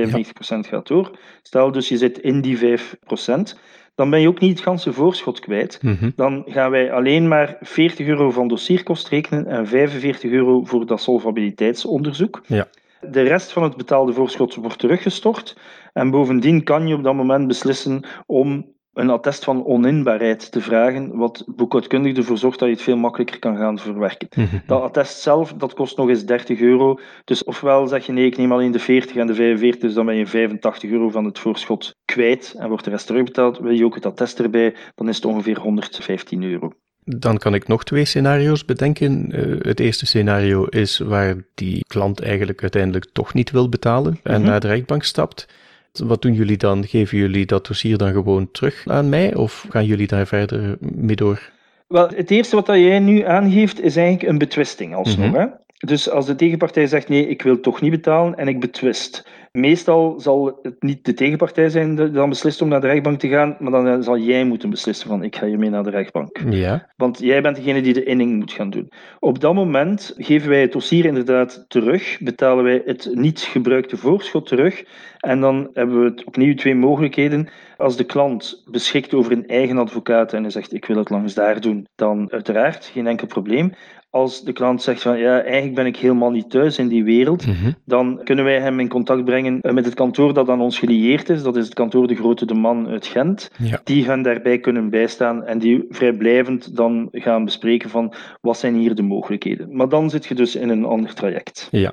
gaat 0.69 0.87
door. 0.87 1.19
Stel 1.43 1.73
dus 1.73 1.89
je 1.89 1.97
zit 1.97 2.19
in 2.19 2.41
die 2.41 2.59
5%, 2.59 3.59
dan 4.01 4.11
ben 4.11 4.21
je 4.21 4.29
ook 4.29 4.41
niet 4.41 4.51
het 4.51 4.61
ganse 4.61 4.93
voorschot 4.93 5.41
kwijt. 5.41 5.79
Mhm. 5.83 6.11
Dan 6.17 6.45
gaan 6.47 6.71
wij 6.71 6.93
alleen 6.93 7.29
maar 7.29 7.57
40 7.61 8.07
euro 8.07 8.31
van 8.31 8.49
dossierkost 8.49 9.09
rekenen 9.09 9.47
en 9.47 9.67
45 9.67 10.31
euro 10.31 10.65
voor 10.65 10.87
dat 10.87 11.01
solvabiliteitsonderzoek. 11.01 12.43
Ja. 12.47 12.69
De 13.01 13.23
rest 13.23 13.53
van 13.53 13.63
het 13.63 13.77
betaalde 13.77 14.13
voorschot 14.13 14.55
wordt 14.55 14.79
teruggestort. 14.79 15.57
En 15.93 16.11
bovendien 16.11 16.65
kan 16.65 16.87
je 16.87 16.95
op 16.95 17.03
dat 17.03 17.15
moment 17.15 17.47
beslissen 17.47 18.05
om 18.27 18.67
een 18.95 19.11
attest 19.11 19.45
van 19.45 19.67
oninbaarheid 19.67 20.53
te 20.53 20.61
vragen, 20.61 21.17
wat 21.17 21.45
boekhoudkundig 21.47 22.17
ervoor 22.17 22.39
zorgt 22.39 22.59
dat 22.59 22.69
je 22.69 22.75
het 22.75 22.85
veel 22.85 22.97
makkelijker 22.97 23.39
kan 23.39 23.57
gaan 23.57 23.79
verwerken. 23.79 24.29
Mhm. 24.35 24.57
Dat 24.67 24.83
attest 24.83 25.21
zelf, 25.21 25.53
dat 25.53 25.75
kost 25.75 25.97
nog 25.97 26.09
eens 26.09 26.25
30 26.25 26.61
euro. 26.61 26.99
Dus 27.25 27.45
ofwel 27.45 27.87
zeg 27.87 28.07
je 28.07 28.13
nee, 28.13 28.27
ik 28.27 28.37
neem 28.37 28.53
alleen 28.53 28.71
de 28.73 28.79
40 28.79 29.17
en 29.17 29.27
de 29.27 29.35
45, 29.35 29.81
dus 29.81 29.95
dan 29.95 30.07
ben 30.07 30.17
je 30.17 30.27
85 30.27 30.91
euro 30.91 31.09
van 31.09 31.25
het 31.25 31.39
voorschot 31.39 31.95
kwijt 32.05 32.55
en 32.59 32.69
wordt 32.69 32.85
de 32.85 32.91
rest 32.91 33.07
terugbetaald. 33.07 33.59
Wil 33.59 33.73
je 33.73 33.85
ook 33.85 33.95
het 33.95 34.07
attest 34.07 34.39
erbij, 34.41 34.75
dan 34.95 35.09
is 35.09 35.17
het 35.17 35.25
ongeveer 35.25 35.59
115 35.59 36.43
euro. 36.43 36.73
Dan 37.05 37.39
kan 37.39 37.55
ik 37.55 37.69
nog 37.69 37.85
twee 37.85 38.05
scenario's 38.05 38.65
bedenken. 38.65 39.29
Uh, 39.39 39.57
het 39.61 39.81
eerste 39.81 40.07
scenario 40.07 40.65
is 40.65 40.99
waar 40.99 41.35
die 41.55 41.85
klant 41.87 42.21
eigenlijk 42.21 42.63
uiteindelijk 42.63 43.07
toch 43.13 43.35
niet 43.35 43.51
wil 43.51 43.69
betalen 43.69 44.21
en 44.23 44.41
Mhm. 44.41 44.51
naar 44.51 44.61
de 44.61 44.67
rechtbank 44.67 45.03
stapt. 45.03 45.47
Wat 45.93 46.23
doen 46.23 46.35
jullie 46.35 46.57
dan? 46.57 46.87
Geven 46.87 47.19
jullie 47.19 47.47
dat 47.47 47.67
dossier 47.67 47.99
dan 47.99 48.13
gewoon 48.13 48.51
terug 48.51 48.87
aan 48.87 49.09
mij 49.09 49.35
of 49.35 49.67
gaan 49.69 49.85
jullie 49.85 50.07
daar 50.07 50.27
verder 50.27 50.77
mee 50.81 51.17
door? 51.17 51.51
Wel, 51.89 52.09
het 52.09 52.31
eerste 52.31 52.57
wat 52.57 52.67
jij 52.67 52.99
nu 52.99 53.23
aangeeft 53.23 53.81
is 53.81 53.97
eigenlijk 53.97 54.29
een 54.29 54.39
betwisting 54.39 54.95
alsnog. 54.95 55.27
Mhm. 55.31 55.41
hè? 55.41 55.47
Dus 55.87 56.11
als 56.11 56.27
de 56.27 56.35
tegenpartij 56.35 56.87
zegt 56.87 57.09
nee, 57.09 57.29
ik 57.29 57.43
wil 57.43 57.61
toch 57.61 57.81
niet 57.81 57.91
betalen 57.91 58.37
en 58.37 58.49
ik 58.49 58.61
betwist. 58.61 59.29
Meestal 59.53 60.21
zal 60.21 60.59
het 60.63 60.83
niet 60.83 61.05
de 61.05 61.15
tegenpartij 61.15 61.69
zijn 61.69 61.97
die 61.97 62.11
dan 62.11 62.29
beslist 62.29 62.63
om 62.63 62.69
naar 62.69 62.81
de 62.81 62.87
rechtbank 62.87 63.21
te 63.21 63.29
gaan, 63.29 63.57
maar 63.59 63.71
dan 63.73 63.89
eh, 63.89 63.97
zal 64.01 64.19
jij 64.19 64.45
moeten 64.45 64.71
beslissen 64.71 65.09
van 65.09 65.23
ik 65.23 65.37
ga 65.37 65.47
hiermee 65.47 65.71
naar 65.71 65.83
de 65.83 65.91
rechtbank. 65.91 66.41
Ja. 66.51 66.91
Want 66.97 67.19
jij 67.19 67.43
bent 67.43 67.57
degene 67.57 67.83
die 67.83 67.93
de 67.93 68.05
inning 68.05 68.39
moet 68.39 68.53
gaan 68.53 68.71
doen. 68.71 68.93
Op 69.19 69.41
dat 69.41 69.55
moment 69.55 70.15
geven 70.17 70.49
wij 70.49 70.61
het 70.61 70.73
dossier 70.73 71.05
inderdaad 71.05 71.65
terug, 71.69 72.19
betalen 72.21 72.65
wij 72.65 72.83
het 72.85 73.11
niet 73.13 73.41
gebruikte 73.41 73.97
voorschot 73.97 74.47
terug 74.47 74.85
en 75.21 75.41
dan 75.41 75.71
hebben 75.73 76.01
we 76.01 76.11
het 76.11 76.25
opnieuw 76.25 76.55
twee 76.55 76.75
mogelijkheden. 76.75 77.49
Als 77.77 77.97
de 77.97 78.05
klant 78.05 78.63
beschikt 78.71 79.15
over 79.15 79.33
een 79.33 79.47
eigen 79.47 79.79
advocaat 79.79 80.33
en 80.33 80.43
hij 80.43 80.51
zegt 80.51 80.73
ik 80.73 80.85
wil 80.85 80.97
het 80.97 81.11
langs 81.11 81.35
daar 81.35 81.61
doen, 81.61 81.87
dan 81.95 82.33
uiteraard 82.33 82.85
geen 82.85 83.07
enkel 83.07 83.27
probleem. 83.27 83.73
Als 84.11 84.45
de 84.45 84.53
klant 84.53 84.83
zegt 84.83 85.03
van 85.03 85.19
ja, 85.19 85.43
eigenlijk 85.43 85.75
ben 85.75 85.87
ik 85.87 85.97
helemaal 85.97 86.31
niet 86.31 86.51
thuis 86.51 86.79
in 86.79 86.89
die 86.89 87.05
wereld, 87.05 87.47
Mhm. 87.47 87.73
dan 87.85 88.21
kunnen 88.25 88.45
wij 88.45 88.61
hem 88.61 88.81
in 88.81 88.89
contact 88.89 89.25
brengen 89.25 89.61
eh, 89.61 89.73
met 89.73 89.85
het 89.85 89.95
kantoor 89.95 90.35
dat 90.35 90.49
aan 90.49 90.61
ons 90.61 90.79
gelieerd 90.79 91.29
is. 91.29 91.43
Dat 91.43 91.57
is 91.57 91.65
het 91.65 91.75
kantoor 91.75 92.07
De 92.07 92.15
Grote 92.15 92.47
de 92.47 92.55
Man 92.55 92.89
uit 92.89 93.07
Gent. 93.07 93.51
Ja. 93.59 93.81
Die 93.85 94.05
hen 94.05 94.23
daarbij 94.23 94.59
kunnen 94.59 94.91
bijstaan 94.91 95.45
en 95.45 95.59
die 95.59 95.85
vrijblijvend 95.89 96.77
dan 96.77 97.09
gaan 97.13 97.45
bespreken 97.45 97.91
van 97.91 98.15
wat 98.41 98.59
zijn 98.59 98.75
hier 98.75 98.95
de 98.95 99.03
mogelijkheden. 99.03 99.77
Maar 99.77 99.89
dan 99.89 100.11
zit 100.11 100.27
je 100.27 100.35
dus 100.35 100.57
in 100.57 100.69
een 100.69 100.85
ander 100.85 101.15
traject. 101.15 101.69
Ja. 101.71 101.93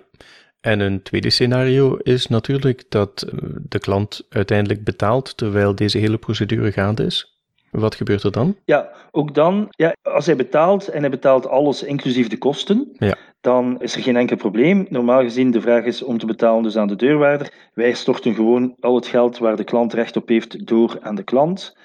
En 0.61 0.79
een 0.79 1.01
tweede 1.01 1.29
scenario 1.29 1.95
is 1.95 2.27
natuurlijk 2.27 2.83
dat 2.89 3.21
eh, 3.21 3.39
de 3.69 3.79
klant 3.79 4.25
uiteindelijk 4.29 4.83
betaalt 4.83 5.37
terwijl 5.37 5.75
deze 5.75 5.97
hele 5.97 6.17
procedure 6.17 6.71
gaande 6.71 7.03
is. 7.03 7.36
Wat 7.71 7.95
gebeurt 7.95 8.23
er 8.23 8.31
dan? 8.31 8.55
Ja, 8.65 8.89
ook 9.11 9.33
dan, 9.33 9.67
ja, 9.69 9.95
als 10.01 10.25
hij 10.25 10.35
betaalt 10.35 10.87
en 10.87 10.99
hij 10.99 11.09
betaalt 11.09 11.47
alles 11.47 11.83
inclusief 11.83 12.27
de 12.27 12.37
kosten, 12.37 12.89
Ja. 12.97 13.15
dan 13.41 13.81
is 13.81 13.95
er 13.95 14.01
geen 14.01 14.15
enkel 14.15 14.35
probleem. 14.35 14.85
Normaal 14.89 15.21
gezien, 15.21 15.51
de 15.51 15.61
vraag 15.61 15.83
is 15.83 16.03
om 16.03 16.17
te 16.17 16.25
betalen 16.25 16.63
dus 16.63 16.77
aan 16.77 16.87
de 16.87 16.95
deurwaarder. 16.95 17.53
Wij 17.73 17.93
storten 17.93 18.35
gewoon 18.35 18.75
al 18.79 18.95
het 18.95 19.07
geld 19.07 19.37
waar 19.37 19.55
de 19.55 19.63
klant 19.63 19.93
recht 19.93 20.17
op 20.17 20.27
heeft 20.27 20.67
door 20.67 20.97
aan 21.01 21.15
de 21.15 21.23
klant. 21.23 21.77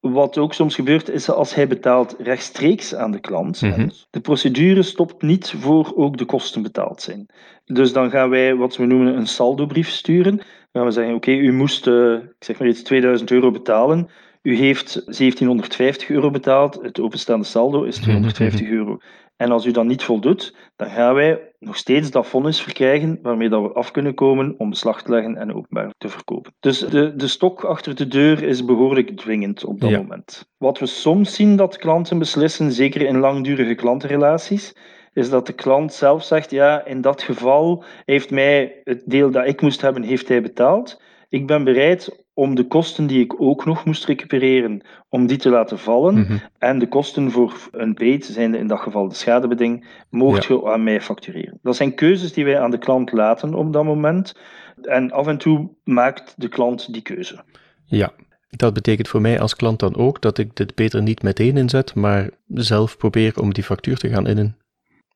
Wat 0.00 0.38
ook 0.38 0.54
soms 0.54 0.74
gebeurt, 0.74 1.08
is 1.08 1.30
als 1.30 1.54
hij 1.54 1.66
betaalt 1.66 2.16
rechtstreeks 2.18 2.94
aan 2.94 3.10
de 3.10 3.20
klant. 3.20 3.60
Mhm. 3.62 3.88
De 4.10 4.20
procedure 4.20 4.82
stopt 4.82 5.22
niet 5.22 5.54
voor 5.58 5.92
ook 5.96 6.16
de 6.16 6.24
kosten 6.24 6.62
betaald 6.62 7.02
zijn. 7.02 7.26
Dus 7.64 7.92
dan 7.92 8.10
gaan 8.10 8.30
wij 8.30 8.54
wat 8.54 8.76
we 8.76 8.86
noemen 8.86 9.16
een 9.16 9.26
saldobrief 9.26 9.88
sturen. 9.88 10.36
Dan 10.36 10.46
gaan 10.72 10.84
we 10.84 10.90
zeggen, 10.90 11.14
oké, 11.14 11.30
u 11.30 11.52
moest, 11.52 11.86
eh, 11.86 12.12
ik 12.12 12.34
zeg 12.44 12.58
maar 12.58 12.68
iets, 12.68 12.82
2000 12.82 13.30
euro 13.30 13.50
betalen. 13.50 14.08
U 14.42 14.56
heeft 14.56 14.92
1750 14.94 16.08
euro 16.10 16.30
betaald. 16.30 16.78
Het 16.82 17.00
openstaande 17.00 17.44
saldo 17.44 17.82
is 17.82 17.96
250 17.96 18.68
euro. 18.68 18.98
En 19.36 19.50
als 19.50 19.66
u 19.66 19.70
dan 19.70 19.86
niet 19.86 20.02
voldoet, 20.02 20.54
dan 20.76 20.90
gaan 20.90 21.14
wij 21.14 21.52
nog 21.58 21.76
steeds 21.76 22.10
dat 22.10 22.26
vonnis 22.26 22.60
verkrijgen 22.62 23.18
waarmee 23.22 23.48
dat 23.48 23.62
we 23.62 23.72
af 23.72 23.90
kunnen 23.90 24.14
komen 24.14 24.54
om 24.58 24.70
beslag 24.70 25.02
te 25.02 25.10
leggen 25.10 25.36
en 25.36 25.54
openbaar 25.54 25.92
te 25.98 26.08
verkopen. 26.08 26.52
Dus 26.60 26.78
de, 26.78 27.16
de 27.16 27.28
stok 27.28 27.64
achter 27.64 27.94
de 27.94 28.08
deur 28.08 28.42
is 28.42 28.64
behoorlijk 28.64 29.16
dwingend 29.16 29.64
op 29.64 29.80
dat 29.80 29.90
Ja. 29.90 29.96
moment. 29.98 30.48
Wat 30.58 30.78
we 30.78 30.86
soms 30.86 31.34
zien 31.34 31.56
dat 31.56 31.76
klanten 31.76 32.18
beslissen, 32.18 32.72
zeker 32.72 33.00
in 33.02 33.18
langdurige 33.18 33.74
klantenrelaties, 33.74 34.76
is 35.12 35.30
dat 35.30 35.46
de 35.46 35.52
klant 35.52 35.92
zelf 35.92 36.24
zegt, 36.24 36.50
ja, 36.50 36.84
in 36.84 37.00
dat 37.00 37.22
geval 37.22 37.84
heeft 38.04 38.30
mij 38.30 38.80
het 38.84 39.02
deel 39.06 39.30
dat 39.30 39.46
ik 39.46 39.60
moest 39.60 39.80
hebben, 39.80 40.02
heeft 40.02 40.28
hij 40.28 40.42
betaald. 40.42 41.02
Ik 41.28 41.46
ben 41.46 41.64
bereid 41.64 42.24
om 42.40 42.54
de 42.54 42.66
kosten 42.66 43.06
die 43.06 43.20
ik 43.24 43.40
ook 43.40 43.64
nog 43.64 43.84
moest 43.84 44.04
recupereren, 44.04 44.82
om 45.08 45.26
die 45.26 45.36
te 45.36 45.48
laten 45.48 45.78
vallen. 45.78 46.14
Mhm. 46.14 46.36
En 46.58 46.78
de 46.78 46.88
kosten 46.88 47.30
voor 47.30 47.68
een 47.72 47.94
beet, 47.94 48.24
zijn 48.24 48.54
in 48.54 48.66
dat 48.66 48.80
geval 48.80 49.08
de 49.08 49.14
schadebeding, 49.14 49.86
moogt 50.10 50.44
je 50.44 50.70
aan 50.70 50.82
mij 50.82 51.00
factureren. 51.00 51.58
Dat 51.62 51.76
zijn 51.76 51.94
keuzes 51.94 52.32
die 52.32 52.44
wij 52.44 52.60
aan 52.60 52.70
de 52.70 52.78
klant 52.78 53.12
laten 53.12 53.54
op 53.54 53.72
dat 53.72 53.84
moment. 53.84 54.36
En 54.82 55.10
af 55.10 55.26
en 55.26 55.38
toe 55.38 55.68
maakt 55.84 56.34
de 56.36 56.48
klant 56.48 56.92
die 56.92 57.02
keuze. 57.02 57.44
Ja, 57.84 58.12
dat 58.50 58.74
betekent 58.74 59.08
voor 59.08 59.20
mij 59.20 59.40
als 59.40 59.56
klant 59.56 59.78
dan 59.78 59.96
ook 59.96 60.20
dat 60.20 60.38
ik 60.38 60.56
dit 60.56 60.74
beter 60.74 61.02
niet 61.02 61.22
meteen 61.22 61.56
inzet, 61.56 61.94
maar 61.94 62.30
zelf 62.48 62.96
probeer 62.96 63.40
om 63.40 63.52
die 63.52 63.64
factuur 63.64 63.96
te 63.96 64.08
gaan 64.08 64.26
innen. 64.26 64.56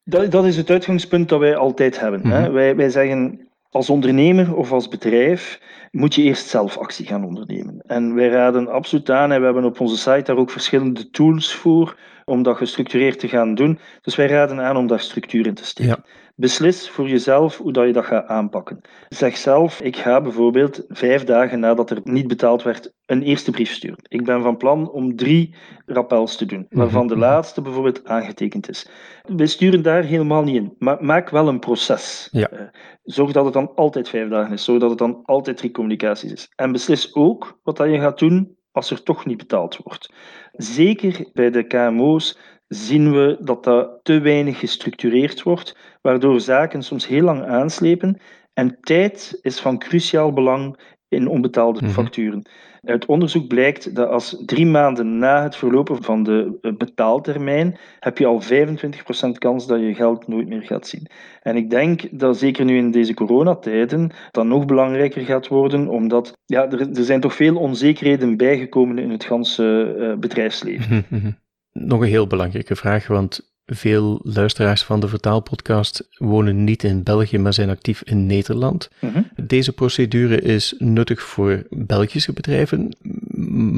Dat, 0.04 0.30
dat 0.30 0.44
is 0.44 0.56
het 0.56 0.70
uitgangspunt 0.70 1.28
dat 1.28 1.40
wij 1.40 1.56
altijd 1.56 2.00
hebben. 2.00 2.26
hè. 2.26 2.40
Mhm. 2.40 2.52
Wij, 2.52 2.76
wij 2.76 2.90
zeggen, 2.90 3.48
als 3.74 3.90
ondernemer 3.90 4.56
of 4.56 4.72
als 4.72 4.88
bedrijf 4.88 5.60
moet 5.90 6.14
je 6.14 6.22
eerst 6.22 6.48
zelf 6.48 6.78
actie 6.78 7.06
gaan 7.06 7.24
ondernemen. 7.24 7.82
En 7.86 8.14
wij 8.14 8.28
raden 8.28 8.68
absoluut 8.68 9.10
aan, 9.10 9.32
en 9.32 9.38
we 9.38 9.44
hebben 9.44 9.64
op 9.64 9.80
onze 9.80 9.96
site 9.96 10.22
daar 10.22 10.36
ook 10.36 10.50
verschillende 10.50 11.10
tools 11.10 11.54
voor, 11.54 11.96
om 12.24 12.42
dat 12.42 12.56
gestructureerd 12.56 13.18
te 13.18 13.28
gaan 13.28 13.54
doen. 13.54 13.78
Dus 14.02 14.16
wij 14.16 14.26
raden 14.26 14.60
aan 14.60 14.76
om 14.76 14.86
daar 14.86 15.00
structuur 15.00 15.46
in 15.46 15.54
te 15.54 15.64
steken. 15.64 16.02
Ja. 16.04 16.23
Beslis 16.36 16.90
voor 16.90 17.08
jezelf 17.08 17.58
hoe 17.58 17.72
dat 17.72 17.86
je 17.86 17.92
dat 17.92 18.04
gaat 18.04 18.26
aanpakken. 18.26 18.80
Zeg 19.08 19.36
zelf, 19.36 19.80
ik 19.80 19.96
ga 19.96 20.20
bijvoorbeeld 20.20 20.84
vijf 20.88 21.24
dagen 21.24 21.60
nadat 21.60 21.90
er 21.90 22.00
niet 22.04 22.28
betaald 22.28 22.62
werd, 22.62 22.92
een 23.06 23.22
eerste 23.22 23.50
brief 23.50 23.70
sturen. 23.72 23.98
Ik 24.08 24.24
ben 24.24 24.42
van 24.42 24.56
plan 24.56 24.90
om 24.90 25.16
drie 25.16 25.54
rappels 25.86 26.36
te 26.36 26.46
doen, 26.46 26.66
waarvan 26.70 27.06
de 27.06 27.14
Mhm. 27.16 27.22
laatste 27.22 27.60
bijvoorbeeld 27.62 28.04
aangetekend 28.04 28.68
is. 28.68 28.88
We 29.22 29.46
sturen 29.46 29.82
daar 29.82 30.02
helemaal 30.04 30.42
niet 30.42 30.56
in, 30.56 30.74
maar 30.78 31.04
maak 31.04 31.30
wel 31.30 31.48
een 31.48 31.58
proces. 31.58 32.28
Ja. 32.32 32.48
Eh, 32.48 32.60
Zorg 33.04 33.32
dat 33.32 33.44
het 33.44 33.54
dan 33.54 33.74
altijd 33.74 34.08
vijf 34.08 34.28
dagen 34.28 34.52
is, 34.52 34.64
zorg 34.64 34.80
dat 34.80 34.90
het 34.90 34.98
dan 34.98 35.20
altijd 35.24 35.56
drie 35.56 35.70
communicaties 35.70 36.32
is. 36.32 36.48
En 36.56 36.72
beslis 36.72 37.14
ook 37.14 37.58
wat 37.62 37.76
dat 37.76 37.90
je 37.90 37.98
gaat 38.00 38.18
doen 38.18 38.56
als 38.72 38.90
er 38.90 39.02
toch 39.02 39.26
niet 39.26 39.36
betaald 39.36 39.76
wordt. 39.76 40.12
Zeker 40.52 41.28
bij 41.32 41.50
de 41.50 41.62
KMO's 41.66 42.38
zien 42.68 43.12
we 43.12 43.36
dat 43.40 43.64
dat 43.64 44.00
te 44.02 44.20
weinig 44.20 44.58
gestructureerd 44.58 45.42
wordt, 45.42 45.76
waardoor 46.00 46.40
zaken 46.40 46.82
soms 46.82 47.06
heel 47.06 47.22
lang 47.24 47.44
aanslepen. 47.44 48.18
En 48.52 48.78
tijd 48.80 49.38
is 49.42 49.60
van 49.60 49.78
cruciaal 49.78 50.32
belang 50.32 50.76
in 51.08 51.28
onbetaalde 51.28 51.80
Mhm. 51.82 51.90
facturen. 51.90 52.42
Uit 52.84 53.06
onderzoek 53.06 53.48
blijkt 53.48 53.94
dat 53.94 54.08
als 54.08 54.42
drie 54.46 54.66
maanden 54.66 55.18
na 55.18 55.42
het 55.42 55.56
verlopen 55.56 56.02
van 56.02 56.22
de 56.22 56.58
eh, 56.60 56.72
betaaltermijn 56.76 57.78
heb 58.00 58.18
je 58.18 58.26
al 58.26 58.40
25% 58.40 59.38
kans 59.38 59.66
dat 59.66 59.80
je 59.80 59.94
geld 59.94 60.28
nooit 60.28 60.48
meer 60.48 60.62
gaat 60.62 60.86
zien. 60.86 61.06
En 61.42 61.56
ik 61.56 61.70
denk 61.70 62.18
dat 62.18 62.38
zeker 62.38 62.64
nu 62.64 62.76
in 62.76 62.90
deze 62.90 63.14
coronatijden 63.14 64.10
dat 64.30 64.44
nog 64.44 64.64
belangrijker 64.64 65.22
gaat 65.24 65.48
worden, 65.48 65.88
omdat 65.88 66.32
ja, 66.44 66.70
er, 66.70 66.80
er 66.80 67.04
zijn 67.04 67.20
toch 67.20 67.34
veel 67.34 67.56
onzekerheden 67.56 68.36
bijgekomen 68.36 68.98
in 68.98 69.10
het 69.10 69.24
ganse 69.24 69.94
eh, 69.98 70.18
bedrijfsleven. 70.18 71.04
Mhm, 71.08 71.20
mhm. 71.20 71.30
Nog 71.78 72.00
een 72.00 72.08
heel 72.08 72.26
belangrijke 72.26 72.76
vraag, 72.76 73.06
want 73.06 73.52
veel 73.66 74.20
luisteraars 74.22 74.82
van 74.82 75.00
de 75.00 75.08
vertaalpodcast 75.08 76.08
wonen 76.18 76.64
niet 76.64 76.82
in 76.82 77.02
België, 77.02 77.38
maar 77.38 77.52
zijn 77.52 77.70
actief 77.70 78.02
in 78.02 78.26
Nederland. 78.26 78.90
Mhm. 79.00 79.22
Deze 79.42 79.72
procedure 79.72 80.40
is 80.40 80.74
nuttig 80.78 81.22
voor 81.22 81.66
Belgische 81.70 82.32
bedrijven, 82.32 82.96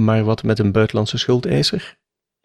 maar 0.04 0.24
wat 0.24 0.42
met 0.42 0.58
een 0.58 0.72
buitenlandse 0.72 1.18
schuldeiser? 1.18 1.96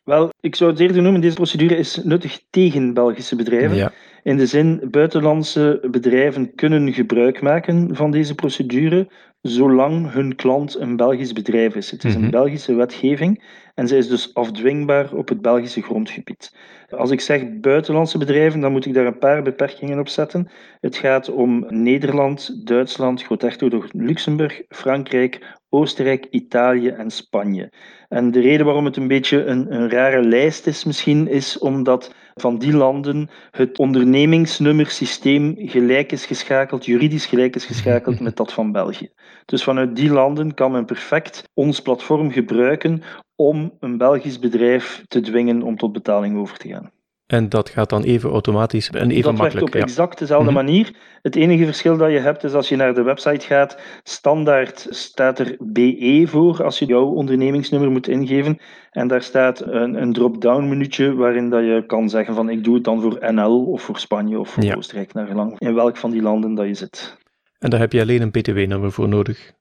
Wel, 0.03 0.29
ik 0.39 0.55
zou 0.55 0.71
het 0.71 0.79
eerder 0.79 1.01
noemen, 1.01 1.21
deze 1.21 1.35
procedure 1.35 1.75
is 1.75 2.03
nuttig 2.03 2.41
tegen 2.49 2.93
Belgische 2.93 3.35
bedrijven. 3.35 3.75
Ja, 3.77 3.91
In 4.23 4.37
de 4.37 4.45
zin, 4.45 4.87
buitenlandse 4.91 5.87
bedrijven 5.91 6.55
kunnen 6.55 6.93
gebruik 6.93 7.41
maken 7.41 7.95
van 7.95 8.11
deze 8.11 8.35
procedure, 8.35 9.07
zolang 9.41 10.11
hun 10.11 10.35
klant 10.35 10.79
een 10.79 10.95
Belgisch 10.95 11.33
bedrijf 11.33 11.75
is. 11.75 11.91
Het 11.91 12.03
is 12.03 12.15
Mhm. 12.15 12.23
een 12.23 12.29
Belgische 12.31 12.75
wetgeving 12.75 13.43
en 13.75 13.87
zij 13.87 13.97
is 13.97 14.07
dus 14.07 14.33
afdwingbaar 14.33 15.13
op 15.13 15.29
het 15.29 15.41
Belgische 15.41 15.81
grondgebied. 15.81 16.55
Als 16.89 17.11
ik 17.11 17.21
zeg 17.21 17.59
buitenlandse 17.59 18.17
bedrijven, 18.17 18.59
dan 18.59 18.71
moet 18.71 18.85
ik 18.85 18.93
daar 18.93 19.05
een 19.05 19.17
paar 19.17 19.41
beperkingen 19.41 19.99
op 19.99 20.07
zetten. 20.07 20.49
Het 20.79 20.95
gaat 20.95 21.29
om 21.29 21.65
Nederland, 21.69 22.67
Duitsland, 22.67 23.23
Groot-Hertogdom 23.23 23.83
Luxemburg, 23.91 24.61
Frankrijk, 24.69 25.59
Oostenrijk, 25.73 26.27
Italië 26.29 26.87
en 26.87 27.11
Spanje. 27.11 27.71
En 28.09 28.31
de 28.31 28.39
reden 28.39 28.65
waarom 28.65 28.85
het 28.85 28.97
een 28.97 29.07
beetje 29.07 29.45
een, 29.45 29.73
een 29.73 29.89
rare 29.89 30.23
lijst 30.23 30.67
is 30.67 30.83
misschien, 30.83 31.27
is 31.27 31.57
omdat 31.57 32.13
van 32.33 32.57
die 32.57 32.73
landen 32.73 33.29
het 33.51 33.77
ondernemingsnummersysteem 33.77 35.55
gelijk 35.57 36.11
is 36.11 36.25
geschakeld, 36.25 36.85
juridisch 36.85 37.25
gelijk 37.25 37.55
is 37.55 37.65
geschakeld 37.65 38.19
met 38.19 38.35
dat 38.35 38.53
van 38.53 38.71
België. 38.71 39.09
Dus 39.45 39.63
vanuit 39.63 39.95
die 39.95 40.11
landen 40.11 40.53
kan 40.53 40.71
men 40.71 40.85
perfect 40.85 41.49
ons 41.53 41.81
platform 41.81 42.31
gebruiken 42.31 43.01
om 43.35 43.73
een 43.79 43.97
Belgisch 43.97 44.39
bedrijf 44.39 45.03
te 45.07 45.19
dwingen 45.19 45.61
om 45.61 45.77
tot 45.77 45.91
betaling 45.91 46.37
over 46.37 46.57
te 46.57 46.67
gaan. 46.67 46.91
En 47.31 47.49
dat 47.49 47.69
gaat 47.69 47.89
dan 47.89 48.03
even 48.03 48.29
automatisch 48.29 48.89
en 48.89 49.09
even 49.11 49.21
dat 49.23 49.31
makkelijk. 49.31 49.53
werkt 49.53 49.67
op 49.67 49.73
ja. 49.73 49.79
exact 49.79 50.19
dezelfde 50.19 50.51
Mhm. 50.51 50.65
manier. 50.65 50.91
Het 51.21 51.35
enige 51.35 51.65
verschil 51.65 51.97
dat 51.97 52.11
je 52.11 52.19
hebt 52.19 52.43
is 52.43 52.53
als 52.53 52.69
je 52.69 52.75
naar 52.75 52.93
de 52.93 53.01
website 53.01 53.45
gaat, 53.45 53.79
standaard 54.03 54.87
staat 54.89 55.39
er 55.39 55.55
BE 55.59 56.23
voor 56.27 56.63
als 56.63 56.79
je 56.79 56.85
jouw 56.85 57.05
ondernemingsnummer 57.05 57.91
moet 57.91 58.07
ingeven. 58.07 58.59
En 58.91 59.07
daar 59.07 59.21
staat 59.21 59.61
een, 59.61 60.01
een 60.01 60.13
drop-down 60.13 60.69
minuutje 60.69 61.13
waarin 61.15 61.49
dat 61.49 61.63
je 61.63 61.83
kan 61.87 62.09
zeggen 62.09 62.35
van 62.35 62.49
ik 62.49 62.63
doe 62.63 62.75
het 62.75 62.83
dan 62.83 63.01
voor 63.01 63.33
NL 63.33 63.65
of 63.65 63.81
voor 63.81 63.97
Spanje 63.97 64.39
of 64.39 64.49
voor 64.49 64.63
Ja. 64.63 64.75
Oostenrijk, 64.75 65.13
naar 65.13 65.27
gelang 65.27 65.59
in 65.59 65.73
welk 65.75 65.97
van 65.97 66.11
die 66.11 66.21
landen 66.21 66.53
dat 66.55 66.67
je 66.67 66.73
zit. 66.73 67.17
En 67.59 67.69
daar 67.69 67.79
heb 67.79 67.91
je 67.91 68.01
alleen 68.01 68.21
een 68.21 68.31
btw-nummer 68.31 68.91
voor 68.91 69.07
nodig. 69.07 69.51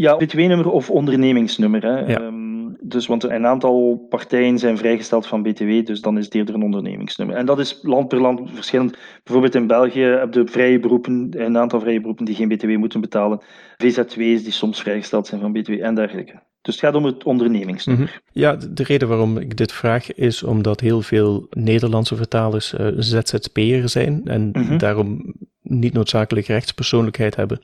Ja, 0.00 0.16
BTW-nummer 0.16 0.70
of 0.70 0.90
ondernemingsnummer. 0.90 1.82
Hè. 1.82 1.98
Ja. 1.98 2.20
Ehm, 2.20 2.68
dus, 2.80 3.06
want 3.06 3.24
een 3.24 3.46
aantal 3.46 4.06
partijen 4.08 4.58
zijn 4.58 4.78
vrijgesteld 4.78 5.26
van 5.26 5.42
BTW, 5.42 5.86
dus 5.86 6.00
dan 6.00 6.18
is 6.18 6.24
het 6.24 6.34
eerder 6.34 6.54
een 6.54 6.62
ondernemingsnummer. 6.62 7.36
En 7.36 7.46
dat 7.46 7.58
is 7.58 7.78
land 7.82 8.08
per 8.08 8.20
land 8.20 8.40
verschillend. 8.54 8.96
Bijvoorbeeld 9.24 9.54
in 9.54 9.66
België 9.66 10.00
heb 10.02 10.34
je 10.34 10.46
vrije 10.46 10.80
beroepen, 10.80 11.28
een 11.36 11.58
aantal 11.58 11.80
vrije 11.80 12.00
beroepen 12.00 12.24
die 12.24 12.34
geen 12.34 12.48
BTW 12.48 12.76
moeten 12.76 13.00
betalen. 13.00 13.40
VZW's 13.76 14.42
die 14.42 14.52
soms 14.52 14.80
vrijgesteld 14.80 15.26
zijn 15.26 15.40
van 15.40 15.52
BTW 15.52 15.70
en 15.70 15.94
dergelijke. 15.94 16.42
Dus 16.62 16.74
het 16.74 16.84
gaat 16.84 16.94
om 16.94 17.04
het 17.04 17.24
ondernemingsnummer. 17.24 18.20
Ja, 18.32 18.56
de 18.56 18.72
de 18.72 18.82
reden 18.82 19.08
waarom 19.08 19.36
ik 19.38 19.56
dit 19.56 19.72
vraag 19.72 20.14
is 20.14 20.42
omdat 20.42 20.80
heel 20.80 21.02
veel 21.02 21.46
Nederlandse 21.50 22.16
vertalers 22.16 22.74
eh, 22.74 22.86
ZZP'er 22.96 23.88
zijn 23.88 24.20
en 24.24 24.50
Mhm. 24.52 24.78
daarom 24.78 25.34
niet 25.62 25.92
noodzakelijk 25.92 26.46
rechtspersoonlijkheid 26.46 27.36
hebben. 27.36 27.60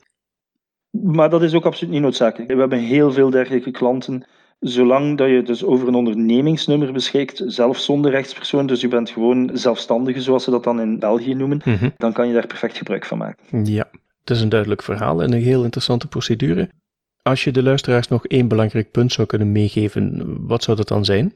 Maar 1.02 1.30
dat 1.30 1.42
is 1.42 1.54
ook 1.54 1.64
absoluut 1.64 1.92
niet 1.92 2.02
noodzakelijk. 2.02 2.52
We 2.52 2.59
hebben 2.59 2.78
heel 2.78 3.12
veel 3.12 3.30
dergelijke 3.30 3.70
klanten. 3.70 4.26
Zolang 4.61 5.18
dat 5.18 5.28
je 5.28 5.42
dus 5.42 5.64
over 5.64 5.88
een 5.88 5.94
ondernemingsnummer 5.94 6.92
beschikt, 6.92 7.42
zelf 7.46 7.78
zonder 7.78 8.11
rechtspersoon, 8.11 8.66
dus 8.66 8.80
je 8.80 8.88
bent 8.88 9.11
gewoon 9.11 9.50
zelfstandige, 9.52 10.20
zoals 10.20 10.44
ze 10.44 10.50
dat 10.50 10.64
dan 10.64 10.80
in 10.80 10.98
België 10.98 11.35
noemen, 11.35 11.61
dan 11.96 12.12
kan 12.12 12.26
je 12.26 12.35
daar 12.35 12.46
perfect 12.46 12.76
gebruik 12.76 13.04
van 13.04 13.18
maken. 13.18 13.64
Ja, 13.64 13.88
het 14.20 14.30
is 14.30 14.40
een 14.40 14.48
duidelijk 14.48 14.82
verhaal 14.82 15.22
en 15.22 15.32
een 15.32 15.42
heel 15.42 15.64
interessante 15.64 16.09
procedure. 16.09 16.70
Als 17.22 17.44
je 17.44 17.50
de 17.50 17.62
luisteraars 17.62 18.09
nog 18.09 18.26
één 18.26 18.48
belangrijk 18.48 18.90
punt 18.90 19.12
zou 19.12 19.26
kunnen 19.26 19.52
meegeven, 19.52 20.37
wat 20.46 20.62
zou 20.62 20.76
dat 20.76 20.88
dan 20.88 21.04
zijn? 21.04 21.35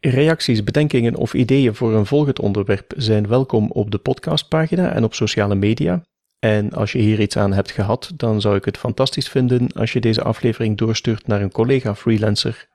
Reacties, 0.00 0.64
bedenkingen 0.64 1.14
of 1.14 1.34
ideeën 1.34 1.74
voor 1.74 1.94
een 1.94 2.06
volgend 2.06 2.38
onderwerp 2.38 2.92
zijn 2.96 3.28
welkom 3.28 3.70
op 3.70 3.90
de 3.90 3.98
podcastpagina 3.98 4.92
en 4.92 5.04
op 5.04 5.14
sociale 5.14 5.54
media. 5.54 6.02
En 6.44 6.72
als 6.72 6.92
je 6.92 6.98
hier 6.98 7.20
iets 7.20 7.36
aan 7.36 7.52
hebt 7.52 7.70
gehad, 7.70 8.12
dan 8.14 8.40
zou 8.40 8.56
ik 8.56 8.64
het 8.64 8.78
fantastisch 8.78 9.28
vinden 9.28 9.72
als 9.72 9.92
je 9.92 10.00
deze 10.00 10.22
aflevering 10.22 10.78
doorstuurt 10.78 11.26
naar 11.26 11.42
een 11.42 11.52
collega 11.52 11.94
freelancer. 11.94 12.68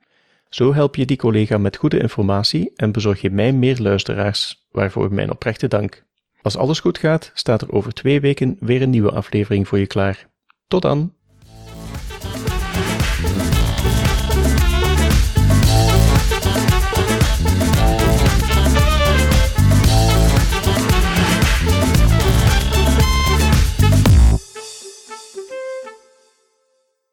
Zo 0.49 0.73
help 0.73 0.95
je 0.95 1.05
die 1.05 1.17
collega 1.17 1.57
met 1.57 1.75
goede 1.75 1.99
informatie 1.99 2.71
en 2.75 2.91
bezorg 2.91 3.21
je 3.21 3.29
mij 3.29 3.53
meer 3.53 3.77
luisteraars, 3.79 4.67
waarvoor 4.71 5.13
mijn 5.13 5.31
oprechte 5.31 5.67
dank. 5.67 6.03
Als 6.41 6.57
alles 6.57 6.79
goed 6.79 6.97
gaat, 6.97 7.31
staat 7.33 7.61
er 7.61 7.71
over 7.71 7.93
twee 7.93 8.21
weken 8.21 8.57
weer 8.59 8.81
een 8.81 8.89
nieuwe 8.89 9.11
aflevering 9.11 9.67
voor 9.67 9.79
je 9.79 9.87
klaar. 9.87 10.27
Tot 10.67 10.81
dan! 10.81 11.13